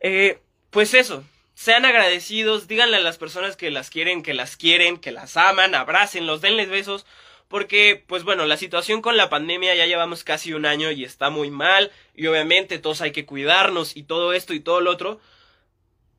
Eh, 0.00 0.38
pues 0.70 0.94
eso, 0.94 1.24
sean 1.60 1.84
agradecidos, 1.84 2.68
díganle 2.68 2.96
a 2.96 3.00
las 3.00 3.18
personas 3.18 3.54
que 3.54 3.70
las 3.70 3.90
quieren, 3.90 4.22
que 4.22 4.32
las 4.32 4.56
quieren, 4.56 4.96
que 4.96 5.12
las 5.12 5.36
aman, 5.36 5.74
abrácenlos, 5.74 6.40
denles 6.40 6.70
besos, 6.70 7.04
porque, 7.48 8.02
pues 8.06 8.24
bueno, 8.24 8.46
la 8.46 8.56
situación 8.56 9.02
con 9.02 9.18
la 9.18 9.28
pandemia 9.28 9.74
ya 9.74 9.84
llevamos 9.84 10.24
casi 10.24 10.54
un 10.54 10.64
año 10.64 10.90
y 10.90 11.04
está 11.04 11.28
muy 11.28 11.50
mal, 11.50 11.92
y 12.14 12.28
obviamente 12.28 12.78
todos 12.78 13.02
hay 13.02 13.12
que 13.12 13.26
cuidarnos 13.26 13.94
y 13.94 14.04
todo 14.04 14.32
esto 14.32 14.54
y 14.54 14.60
todo 14.60 14.80
lo 14.80 14.90
otro, 14.90 15.20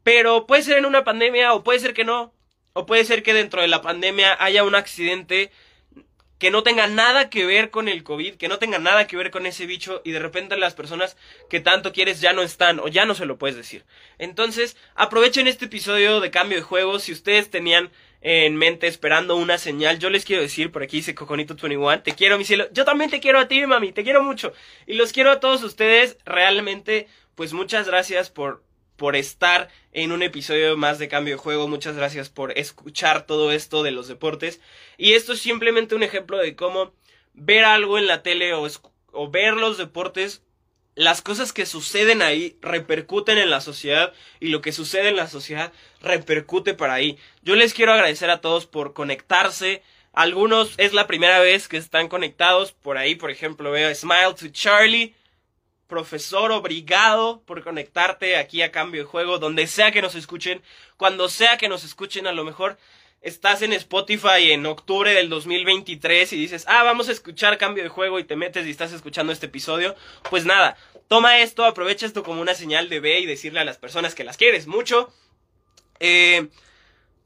pero 0.03 0.45
puede 0.45 0.61
ser 0.61 0.77
en 0.77 0.85
una 0.85 1.03
pandemia 1.03 1.55
o 1.55 1.63
puede 1.63 1.79
ser 1.79 1.95
que 1.95 2.05
no, 2.05 2.31
o 2.73 2.85
puede 2.85 3.03
ser 3.03 3.23
que 3.23 3.33
dentro 3.33 3.63
de 3.63 3.67
la 3.67 3.81
pandemia 3.81 4.37
haya 4.39 4.63
un 4.63 4.75
accidente 4.75 5.49
que 6.41 6.49
no 6.49 6.63
tenga 6.63 6.87
nada 6.87 7.29
que 7.29 7.45
ver 7.45 7.69
con 7.69 7.87
el 7.87 8.03
COVID, 8.03 8.33
que 8.33 8.47
no 8.47 8.57
tenga 8.57 8.79
nada 8.79 9.05
que 9.05 9.15
ver 9.15 9.29
con 9.29 9.45
ese 9.45 9.67
bicho 9.67 10.01
y 10.03 10.09
de 10.09 10.17
repente 10.17 10.57
las 10.57 10.73
personas 10.73 11.15
que 11.51 11.59
tanto 11.59 11.93
quieres 11.93 12.19
ya 12.19 12.33
no 12.33 12.41
están 12.41 12.79
o 12.79 12.87
ya 12.87 13.05
no 13.05 13.13
se 13.13 13.27
lo 13.27 13.37
puedes 13.37 13.55
decir. 13.55 13.85
Entonces, 14.17 14.75
aprovechen 14.95 15.45
este 15.45 15.65
episodio 15.65 16.19
de 16.19 16.31
cambio 16.31 16.57
de 16.57 16.63
juego. 16.63 16.97
Si 16.97 17.11
ustedes 17.11 17.51
tenían 17.51 17.91
en 18.21 18.55
mente 18.55 18.87
esperando 18.87 19.35
una 19.35 19.59
señal, 19.59 19.99
yo 19.99 20.09
les 20.09 20.25
quiero 20.25 20.41
decir, 20.41 20.71
por 20.71 20.81
aquí 20.81 20.97
dice 20.97 21.13
Coconito 21.13 21.53
21, 21.53 22.01
te 22.01 22.13
quiero 22.13 22.39
mi 22.39 22.43
cielo, 22.43 22.67
yo 22.71 22.85
también 22.85 23.11
te 23.11 23.19
quiero 23.19 23.37
a 23.37 23.47
ti, 23.47 23.63
mami, 23.67 23.91
te 23.91 24.03
quiero 24.03 24.23
mucho 24.23 24.51
y 24.87 24.95
los 24.95 25.13
quiero 25.13 25.29
a 25.29 25.39
todos 25.39 25.61
ustedes, 25.61 26.17
realmente, 26.25 27.07
pues 27.35 27.53
muchas 27.53 27.85
gracias 27.85 28.31
por 28.31 28.63
por 29.01 29.15
estar 29.15 29.69
en 29.93 30.11
un 30.11 30.21
episodio 30.21 30.77
más 30.77 30.99
de 30.99 31.07
Cambio 31.07 31.33
de 31.33 31.41
Juego. 31.41 31.67
Muchas 31.67 31.95
gracias 31.95 32.29
por 32.29 32.55
escuchar 32.55 33.25
todo 33.25 33.51
esto 33.51 33.81
de 33.81 33.89
los 33.89 34.07
deportes. 34.07 34.61
Y 34.95 35.13
esto 35.13 35.33
es 35.33 35.39
simplemente 35.39 35.95
un 35.95 36.03
ejemplo 36.03 36.37
de 36.37 36.55
cómo 36.55 36.93
ver 37.33 37.65
algo 37.65 37.97
en 37.97 38.05
la 38.05 38.21
tele 38.21 38.53
o, 38.53 39.31
ver 39.31 39.55
los 39.55 39.79
deportes 39.79 40.43
las 40.93 41.23
cosas 41.23 41.51
que 41.51 41.65
suceden 41.65 42.21
ahí 42.21 42.59
repercuten 42.61 43.39
en 43.39 43.49
la 43.49 43.59
sociedad 43.59 44.13
y 44.39 44.49
lo 44.49 44.61
que 44.61 44.71
sucede 44.71 45.09
en 45.09 45.15
la 45.15 45.27
sociedad 45.27 45.73
repercute 46.03 46.75
para 46.75 46.93
ahí. 46.93 47.17
Yo 47.41 47.55
les 47.55 47.73
quiero 47.73 47.93
agradecer 47.93 48.29
a 48.29 48.39
todos 48.39 48.67
por 48.67 48.93
conectarse. 48.93 49.81
Algunos 50.13 50.75
es 50.77 50.93
la 50.93 51.07
primera 51.07 51.39
vez 51.39 51.67
que 51.67 51.77
están 51.77 52.07
conectados. 52.07 52.71
Por 52.71 52.99
ahí, 52.99 53.15
por 53.15 53.31
ejemplo, 53.31 53.71
veo 53.71 53.95
Smile 53.95 54.35
to 54.39 54.49
Charlie. 54.49 55.15
Profesor, 55.91 56.53
obrigado 56.53 57.41
por 57.41 57.65
conectarte 57.65 58.37
aquí 58.37 58.61
a 58.61 58.71
cambio 58.71 59.01
de 59.01 59.05
juego, 59.09 59.39
donde 59.39 59.67
sea 59.67 59.91
que 59.91 60.01
nos 60.01 60.15
escuchen, 60.15 60.61
cuando 60.95 61.27
sea 61.27 61.57
que 61.57 61.67
nos 61.67 61.83
escuchen, 61.83 62.27
a 62.27 62.31
lo 62.31 62.45
mejor 62.45 62.77
estás 63.19 63.61
en 63.61 63.73
Spotify 63.73 64.53
en 64.53 64.65
octubre 64.65 65.13
del 65.13 65.27
2023 65.27 66.31
y 66.31 66.37
dices, 66.37 66.63
ah, 66.69 66.83
vamos 66.83 67.09
a 67.09 67.11
escuchar 67.11 67.57
cambio 67.57 67.83
de 67.83 67.89
juego 67.89 68.19
y 68.19 68.23
te 68.23 68.37
metes 68.37 68.65
y 68.65 68.69
estás 68.69 68.93
escuchando 68.93 69.33
este 69.33 69.47
episodio, 69.47 69.93
pues 70.29 70.45
nada, 70.45 70.77
toma 71.09 71.39
esto, 71.39 71.65
aprovecha 71.65 72.05
esto 72.05 72.23
como 72.23 72.39
una 72.39 72.55
señal 72.55 72.87
de 72.87 73.01
B 73.01 73.19
y 73.19 73.25
decirle 73.25 73.59
a 73.59 73.65
las 73.65 73.77
personas 73.77 74.15
que 74.15 74.23
las 74.23 74.37
quieres 74.37 74.67
mucho. 74.67 75.13
Eh, 75.99 76.47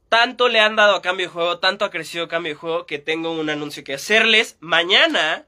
tanto 0.09 0.49
le 0.49 0.59
han 0.59 0.75
dado 0.75 0.95
a 0.95 1.03
cambio 1.03 1.27
de 1.27 1.31
juego, 1.31 1.59
tanto 1.59 1.85
ha 1.85 1.91
crecido 1.91 2.27
cambio 2.27 2.53
de 2.53 2.59
juego 2.59 2.87
que 2.87 2.97
tengo 2.97 3.31
un 3.31 3.51
anuncio 3.51 3.83
que 3.83 3.93
hacerles. 3.93 4.57
Mañana 4.59 5.45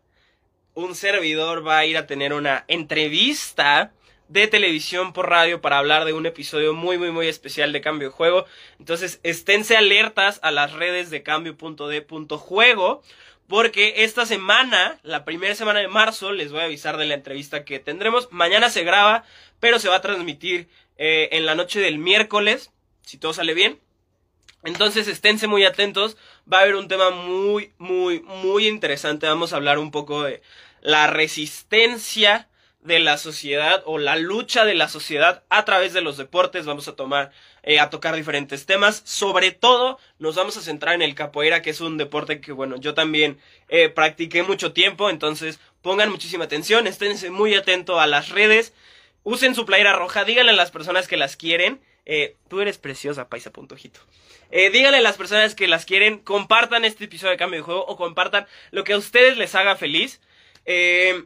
un 0.78 0.94
servidor 0.94 1.68
va 1.68 1.80
a 1.80 1.86
ir 1.88 1.98
a 1.98 2.06
tener 2.06 2.34
una 2.34 2.64
entrevista 2.68 3.94
de 4.28 4.46
televisión 4.46 5.12
por 5.12 5.28
radio 5.28 5.60
para 5.60 5.80
hablar 5.80 6.06
de 6.06 6.14
un 6.14 6.28
episodio 6.28 6.76
muy 6.76 7.00
muy 7.00 7.10
muy 7.10 7.28
especial 7.28 7.74
de 7.74 7.82
Cambio 7.82 8.12
Juego. 8.12 8.46
Entonces, 8.78 9.20
esténse 9.24 9.76
alertas 9.76 10.40
a 10.44 10.52
las 10.52 10.74
redes 10.74 11.10
de 11.10 11.24
cambio.d.juego 11.24 13.02
porque 13.48 14.04
esta 14.04 14.28
semana, 14.28 15.00
la 15.02 15.26
primera 15.26 15.56
semana 15.56 15.80
de 15.80 15.88
marzo, 15.88 16.32
les 16.32 16.52
voy 16.52 16.62
a 16.62 16.66
avisar 16.66 16.98
de 16.98 17.06
la 17.06 17.16
entrevista 17.16 17.66
que 17.66 17.80
tendremos. 17.80 18.32
Mañana 18.32 18.70
se 18.70 18.84
graba, 18.84 19.24
pero 19.60 19.80
se 19.80 19.90
va 19.90 19.96
a 19.96 20.02
transmitir 20.02 20.68
eh, 20.98 21.30
en 21.32 21.48
la 21.48 21.56
noche 21.56 21.80
del 21.80 21.98
miércoles, 21.98 22.72
si 23.02 23.18
todo 23.18 23.34
sale 23.34 23.56
bien. 23.56 23.80
Entonces 24.64 25.08
esténse 25.08 25.48
muy 25.48 25.64
atentos, 25.66 26.18
va 26.52 26.60
a 26.60 26.62
haber 26.62 26.76
un 26.76 26.88
tema 26.88 27.10
muy, 27.12 27.74
muy, 27.78 28.22
muy 28.22 28.68
interesante. 28.68 29.28
Vamos 29.28 29.54
a 29.54 29.56
hablar 29.56 29.80
un 29.80 29.92
poco 29.92 30.24
de 30.24 30.42
la 30.88 31.08
resistencia 31.08 32.48
de 32.80 33.02
la 33.02 33.18
sociedad 33.18 33.84
o 33.86 33.98
la 33.98 34.16
lucha 34.16 34.64
de 34.64 34.74
la 34.74 34.88
sociedad 34.88 35.44
a 35.50 35.66
través 35.66 35.92
de 35.92 36.00
los 36.00 36.16
deportes. 36.16 36.66
Vamos 36.66 36.88
a 36.88 36.96
tomar, 36.96 37.32
eh, 37.64 37.82
a 37.82 37.90
tocar 37.90 38.16
diferentes 38.16 38.66
temas. 38.66 39.02
Sobre 39.04 39.52
todo, 39.52 40.00
nos 40.18 40.36
vamos 40.36 40.56
a 40.56 40.62
centrar 40.62 40.96
en 40.96 41.02
el 41.02 41.14
capoeira, 41.14 41.62
que 41.62 41.72
es 41.72 41.82
un 41.82 41.98
deporte 41.98 42.40
que, 42.40 42.54
bueno, 42.54 42.78
yo 42.78 42.94
también 42.94 43.38
eh, 43.68 43.90
practiqué 43.90 44.44
mucho 44.44 44.72
tiempo. 44.72 45.10
Entonces, 45.10 45.60
pongan 45.82 46.10
muchísima 46.10 46.46
atención, 46.46 46.88
esténse 46.88 47.32
muy 47.32 47.54
atentos 47.54 48.00
a 48.00 48.08
las 48.08 48.30
redes. 48.30 48.74
Usen 49.24 49.56
su 49.56 49.66
playera 49.66 49.92
roja, 49.92 50.24
díganle 50.24 50.54
a 50.54 50.56
las 50.56 50.72
personas 50.72 51.10
que 51.10 51.18
las 51.18 51.36
quieren. 51.36 51.82
Eh, 52.06 52.38
tú 52.48 52.62
eres 52.62 52.78
preciosa, 52.78 53.28
paisa 53.28 53.52
puntojito. 53.52 54.00
Eh, 54.52 54.70
díganle 54.70 55.00
a 55.00 55.02
las 55.02 55.18
personas 55.18 55.54
que 55.54 55.68
las 55.68 55.84
quieren, 55.84 56.20
compartan 56.20 56.86
este 56.86 57.04
episodio 57.04 57.32
de 57.32 57.38
cambio 57.38 57.60
de 57.60 57.66
juego 57.66 57.86
o 57.86 57.98
compartan 57.98 58.48
lo 58.72 58.86
que 58.86 58.94
a 58.94 58.98
ustedes 58.98 59.36
les 59.36 59.54
haga 59.54 59.76
feliz. 59.76 60.22
Eh, 60.68 61.26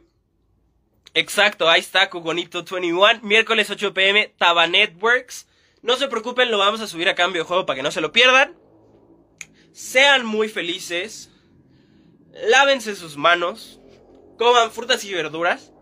Exacto, 1.14 1.68
ahí 1.68 1.80
está 1.80 2.08
Cugonito 2.08 2.64
21, 2.64 3.20
miércoles 3.22 3.68
8 3.68 3.92
pm, 3.92 4.32
Taba 4.38 4.66
Networks. 4.66 5.46
No 5.82 5.96
se 5.96 6.08
preocupen, 6.08 6.50
lo 6.50 6.56
vamos 6.56 6.80
a 6.80 6.86
subir 6.86 7.08
a 7.08 7.14
cambio 7.14 7.42
de 7.42 7.48
juego 7.48 7.66
para 7.66 7.76
que 7.76 7.82
no 7.82 7.90
se 7.90 8.00
lo 8.00 8.12
pierdan. 8.12 8.56
Sean 9.72 10.24
muy 10.24 10.48
felices. 10.48 11.30
Lávense 12.32 12.96
sus 12.96 13.18
manos. 13.18 13.78
Coman 14.38 14.70
frutas 14.70 15.04
y 15.04 15.12
verduras. 15.12 15.72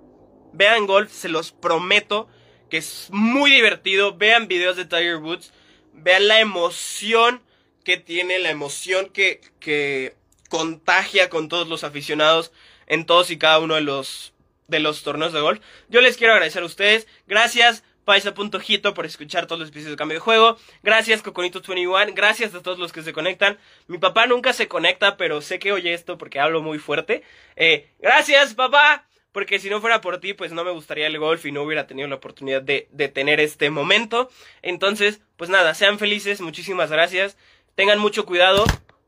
Vean 0.53 0.87
golf, 0.89 1.13
se 1.13 1.29
los 1.29 1.53
prometo 1.53 2.29
que 2.69 2.79
es 2.79 3.09
muy 3.13 3.53
divertido. 3.53 4.17
Vean 4.17 4.49
videos 4.49 4.77
de 4.77 4.85
Tiger 4.85 5.19
Woods. 5.19 5.53
Vean 5.93 6.27
la 6.27 6.41
emoción 6.41 7.41
que 7.85 7.99
tiene, 7.99 8.41
la 8.41 8.51
emoción 8.51 9.11
que, 9.11 9.41
que 9.61 10.17
contagia 10.49 11.31
con 11.31 11.49
todos 11.49 11.69
los 11.69 11.85
aficionados 11.85 12.51
en 12.91 13.07
todos 13.07 13.31
y 13.31 13.39
cada 13.39 13.61
uno 13.61 13.77
de 13.77 13.81
los 13.81 14.35
de 14.67 14.81
los 14.81 15.03
torneos 15.03 15.33
de 15.33 15.41
golf. 15.41 15.61
Yo 15.89 16.01
les 16.01 16.17
quiero 16.17 16.35
agradecer 16.35 16.63
a 16.63 16.67
ustedes. 16.67 17.07
Gracias. 17.27 17.83
Paisa.jito 18.05 18.95
por 18.95 19.07
escuchar 19.07 19.47
todos 19.47 19.61
los 19.61 19.69
episodios 19.69 19.93
de 19.93 19.97
cambio 19.97 20.17
de 20.17 20.21
juego. 20.21 20.57
Gracias 20.83 21.23
Coconito21. 21.23 22.13
Gracias 22.15 22.55
a 22.55 22.63
todos 22.63 22.79
los 22.79 22.93
que 22.93 23.03
se 23.03 23.13
conectan. 23.13 23.59
Mi 23.87 23.99
papá 23.99 24.27
nunca 24.27 24.53
se 24.53 24.69
conecta, 24.69 25.17
pero 25.17 25.41
sé 25.41 25.59
que 25.59 25.73
oye 25.73 25.93
esto 25.93 26.19
porque 26.19 26.41
hablo 26.41 26.63
muy 26.63 26.79
fuerte. 26.79 27.23
Eh, 27.57 27.91
gracias 28.01 28.55
papá. 28.55 29.07
Porque 29.33 29.61
si 29.61 29.71
no 29.71 29.81
fuera 29.81 30.01
por 30.01 30.19
ti, 30.19 30.35
pues 30.35 30.51
no 30.51 30.65
me 30.65 30.73
gustaría 30.73 31.07
el 31.07 31.17
golf 31.19 31.47
y 31.47 31.53
no 31.53 31.63
hubiera 31.63 31.87
tenido 31.87 32.09
la 32.09 32.17
oportunidad 32.17 32.63
de, 32.63 32.89
de 32.91 33.07
tener 33.07 33.39
este 33.39 33.71
momento. 33.71 34.29
Entonces, 34.61 35.21
pues 35.37 35.51
nada, 35.51 35.75
sean 35.75 36.01
felices. 36.01 36.41
Muchísimas 36.41 36.91
gracias. 36.91 37.37
Tengan 37.77 38.01
mucho 38.01 38.27
cuidado 38.27 38.65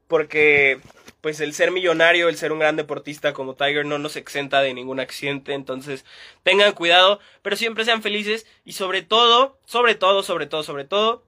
porque 0.06 0.78
pues 1.22 1.40
el 1.40 1.54
ser 1.54 1.70
millonario, 1.70 2.28
el 2.28 2.36
ser 2.36 2.52
un 2.52 2.58
gran 2.58 2.76
deportista 2.76 3.32
como 3.32 3.54
Tiger 3.54 3.86
no 3.86 3.98
nos 3.98 4.16
exenta 4.16 4.60
de 4.60 4.74
ningún 4.74 5.00
accidente, 5.00 5.54
entonces 5.54 6.04
tengan 6.42 6.72
cuidado, 6.72 7.20
pero 7.42 7.56
siempre 7.56 7.84
sean 7.84 8.02
felices 8.02 8.44
y 8.64 8.72
sobre 8.72 9.02
todo, 9.02 9.56
sobre 9.64 9.94
todo, 9.94 10.24
sobre 10.24 10.46
todo, 10.46 10.64
sobre 10.64 10.84
todo, 10.84 11.22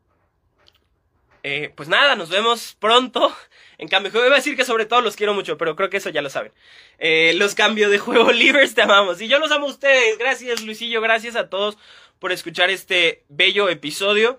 eh, 1.44 1.70
pues 1.76 1.88
nada, 1.88 2.16
nos 2.16 2.28
vemos 2.28 2.76
pronto. 2.78 3.35
En 3.76 3.88
cambio, 3.88 4.12
juego 4.12 4.28
iba 4.28 4.37
a 4.37 4.38
decir 4.38 4.57
que 4.57 4.64
sobre 4.64 4.87
todo 4.87 5.00
los 5.00 5.16
quiero 5.16 5.35
mucho, 5.35 5.59
pero 5.59 5.74
creo 5.74 5.90
que 5.90 5.96
eso 5.96 6.09
ya 6.09 6.22
lo 6.22 6.30
saben. 6.30 6.52
Eh, 6.98 7.33
los 7.35 7.57
cambios 7.57 7.90
de 7.90 7.98
juego 7.98 8.30
libres 8.33 8.72
te 8.72 8.83
amamos. 8.83 9.20
Y 9.20 9.26
yo 9.26 9.40
los 9.40 9.50
amo 9.50 9.66
a 9.66 9.70
ustedes. 9.70 10.16
Gracias, 10.16 10.62
Luisillo. 10.62 11.00
Gracias 11.00 11.35
a 11.35 11.50
todos 11.50 11.76
por 12.20 12.30
escuchar 12.30 12.70
este 12.70 13.24
bello 13.28 13.68
episodio. 13.68 14.38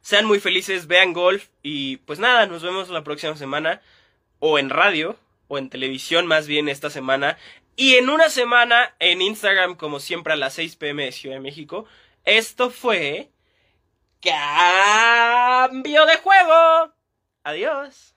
Sean 0.00 0.26
muy 0.26 0.38
felices, 0.38 0.86
vean 0.86 1.12
golf. 1.12 1.48
Y 1.64 1.96
pues 1.98 2.20
nada, 2.20 2.46
nos 2.46 2.62
vemos 2.62 2.88
la 2.88 3.02
próxima 3.02 3.36
semana 3.36 3.82
o 4.40 4.58
en 4.58 4.70
radio, 4.70 5.16
o 5.48 5.58
en 5.58 5.70
televisión 5.70 6.26
más 6.26 6.46
bien 6.46 6.68
esta 6.68 6.90
semana. 6.90 7.38
Y 7.76 7.94
en 7.94 8.10
una 8.10 8.28
semana 8.28 8.94
en 8.98 9.22
Instagram, 9.22 9.76
como 9.76 10.00
siempre 10.00 10.32
a 10.32 10.36
las 10.36 10.54
6 10.54 10.76
pm 10.76 11.04
de 11.04 11.12
Ciudad 11.12 11.36
de 11.36 11.40
México. 11.40 11.86
Esto 12.24 12.70
fue... 12.70 13.30
Cambio 14.20 16.04
de 16.04 16.16
juego. 16.18 16.92
Adiós. 17.42 18.14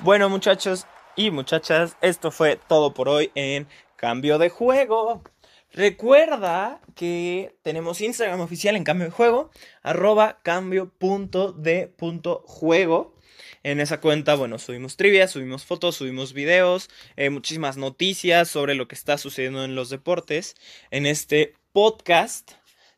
Bueno 0.00 0.28
muchachos 0.28 0.88
y 1.14 1.30
muchachas, 1.30 1.96
esto 2.00 2.32
fue 2.32 2.56
todo 2.56 2.92
por 2.92 3.08
hoy 3.08 3.30
en 3.36 3.68
Cambio 4.02 4.38
de 4.38 4.48
juego. 4.48 5.22
Recuerda 5.70 6.80
que 6.96 7.54
tenemos 7.62 8.00
Instagram 8.00 8.40
oficial 8.40 8.74
en 8.74 8.82
cambio 8.82 9.04
de 9.04 9.12
juego, 9.12 9.52
arroba 9.80 10.40
cambio.de.juego. 10.42 13.14
En 13.62 13.78
esa 13.78 14.00
cuenta, 14.00 14.34
bueno, 14.34 14.58
subimos 14.58 14.96
trivia, 14.96 15.28
subimos 15.28 15.64
fotos, 15.64 15.94
subimos 15.94 16.32
videos, 16.32 16.90
eh, 17.14 17.30
muchísimas 17.30 17.76
noticias 17.76 18.48
sobre 18.48 18.74
lo 18.74 18.88
que 18.88 18.96
está 18.96 19.18
sucediendo 19.18 19.64
en 19.64 19.76
los 19.76 19.88
deportes. 19.88 20.56
En 20.90 21.06
este 21.06 21.54
podcast 21.70 22.54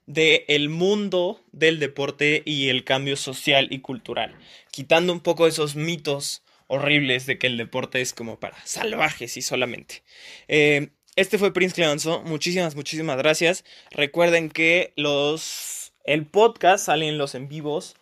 de 0.06 0.46
el 0.48 0.70
mundo 0.70 1.44
del 1.52 1.80
deporte 1.80 2.42
y 2.46 2.70
el 2.70 2.82
cambio 2.82 3.16
social 3.16 3.68
y 3.70 3.80
cultural. 3.80 4.38
Quitando 4.70 5.12
un 5.12 5.20
poco 5.20 5.46
esos 5.46 5.76
mitos 5.76 6.43
horribles 6.66 7.27
de 7.27 7.38
que 7.38 7.46
el 7.46 7.57
deporte 7.57 8.00
es 8.00 8.12
como 8.12 8.40
para 8.40 8.57
salvajes 8.64 9.37
y 9.37 9.42
solamente. 9.42 10.03
Eh, 10.48 10.88
este 11.16 11.38
fue 11.38 11.53
Prince 11.53 11.74
Cleonzo. 11.74 12.22
Muchísimas, 12.22 12.74
muchísimas 12.74 13.16
gracias. 13.18 13.64
Recuerden 13.90 14.50
que 14.50 14.92
los 14.96 15.92
el 16.05 16.27
podcast 16.27 16.87
salen 16.87 17.18
los 17.18 17.35
en 17.35 17.48
vivos 17.48 17.96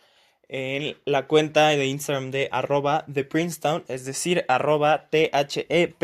en 0.48 0.96
la 1.04 1.26
cuenta 1.26 1.68
de 1.68 1.86
Instagram 1.86 2.30
de 2.30 2.48
arroba 2.52 3.04
de 3.06 3.24
Princetown, 3.24 3.84
es 3.88 4.04
decir, 4.04 4.44
arroba 4.48 5.08
T-H-E-P-R-I-N-C-E 5.08 5.96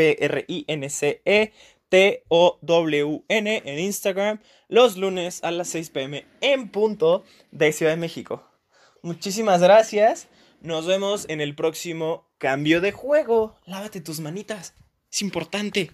T-O-W-N 1.88 3.62
en 3.64 3.79
Instagram 3.79 4.40
los 4.68 4.97
lunes 4.97 5.42
a 5.42 5.51
las 5.51 5.68
6 5.68 5.90
pm 5.90 6.27
en 6.40 6.68
punto 6.68 7.25
de 7.51 7.73
Ciudad 7.73 7.92
de 7.92 7.99
México. 7.99 8.42
Muchísimas 9.03 9.62
gracias. 9.62 10.29
Nos 10.61 10.87
vemos 10.87 11.25
en 11.29 11.40
el 11.40 11.55
próximo 11.55 12.27
cambio 12.38 12.81
de 12.81 12.90
juego. 12.90 13.55
Lávate 13.64 14.01
tus 14.01 14.18
manitas. 14.18 14.75
Es 15.11 15.23
importante. 15.23 15.92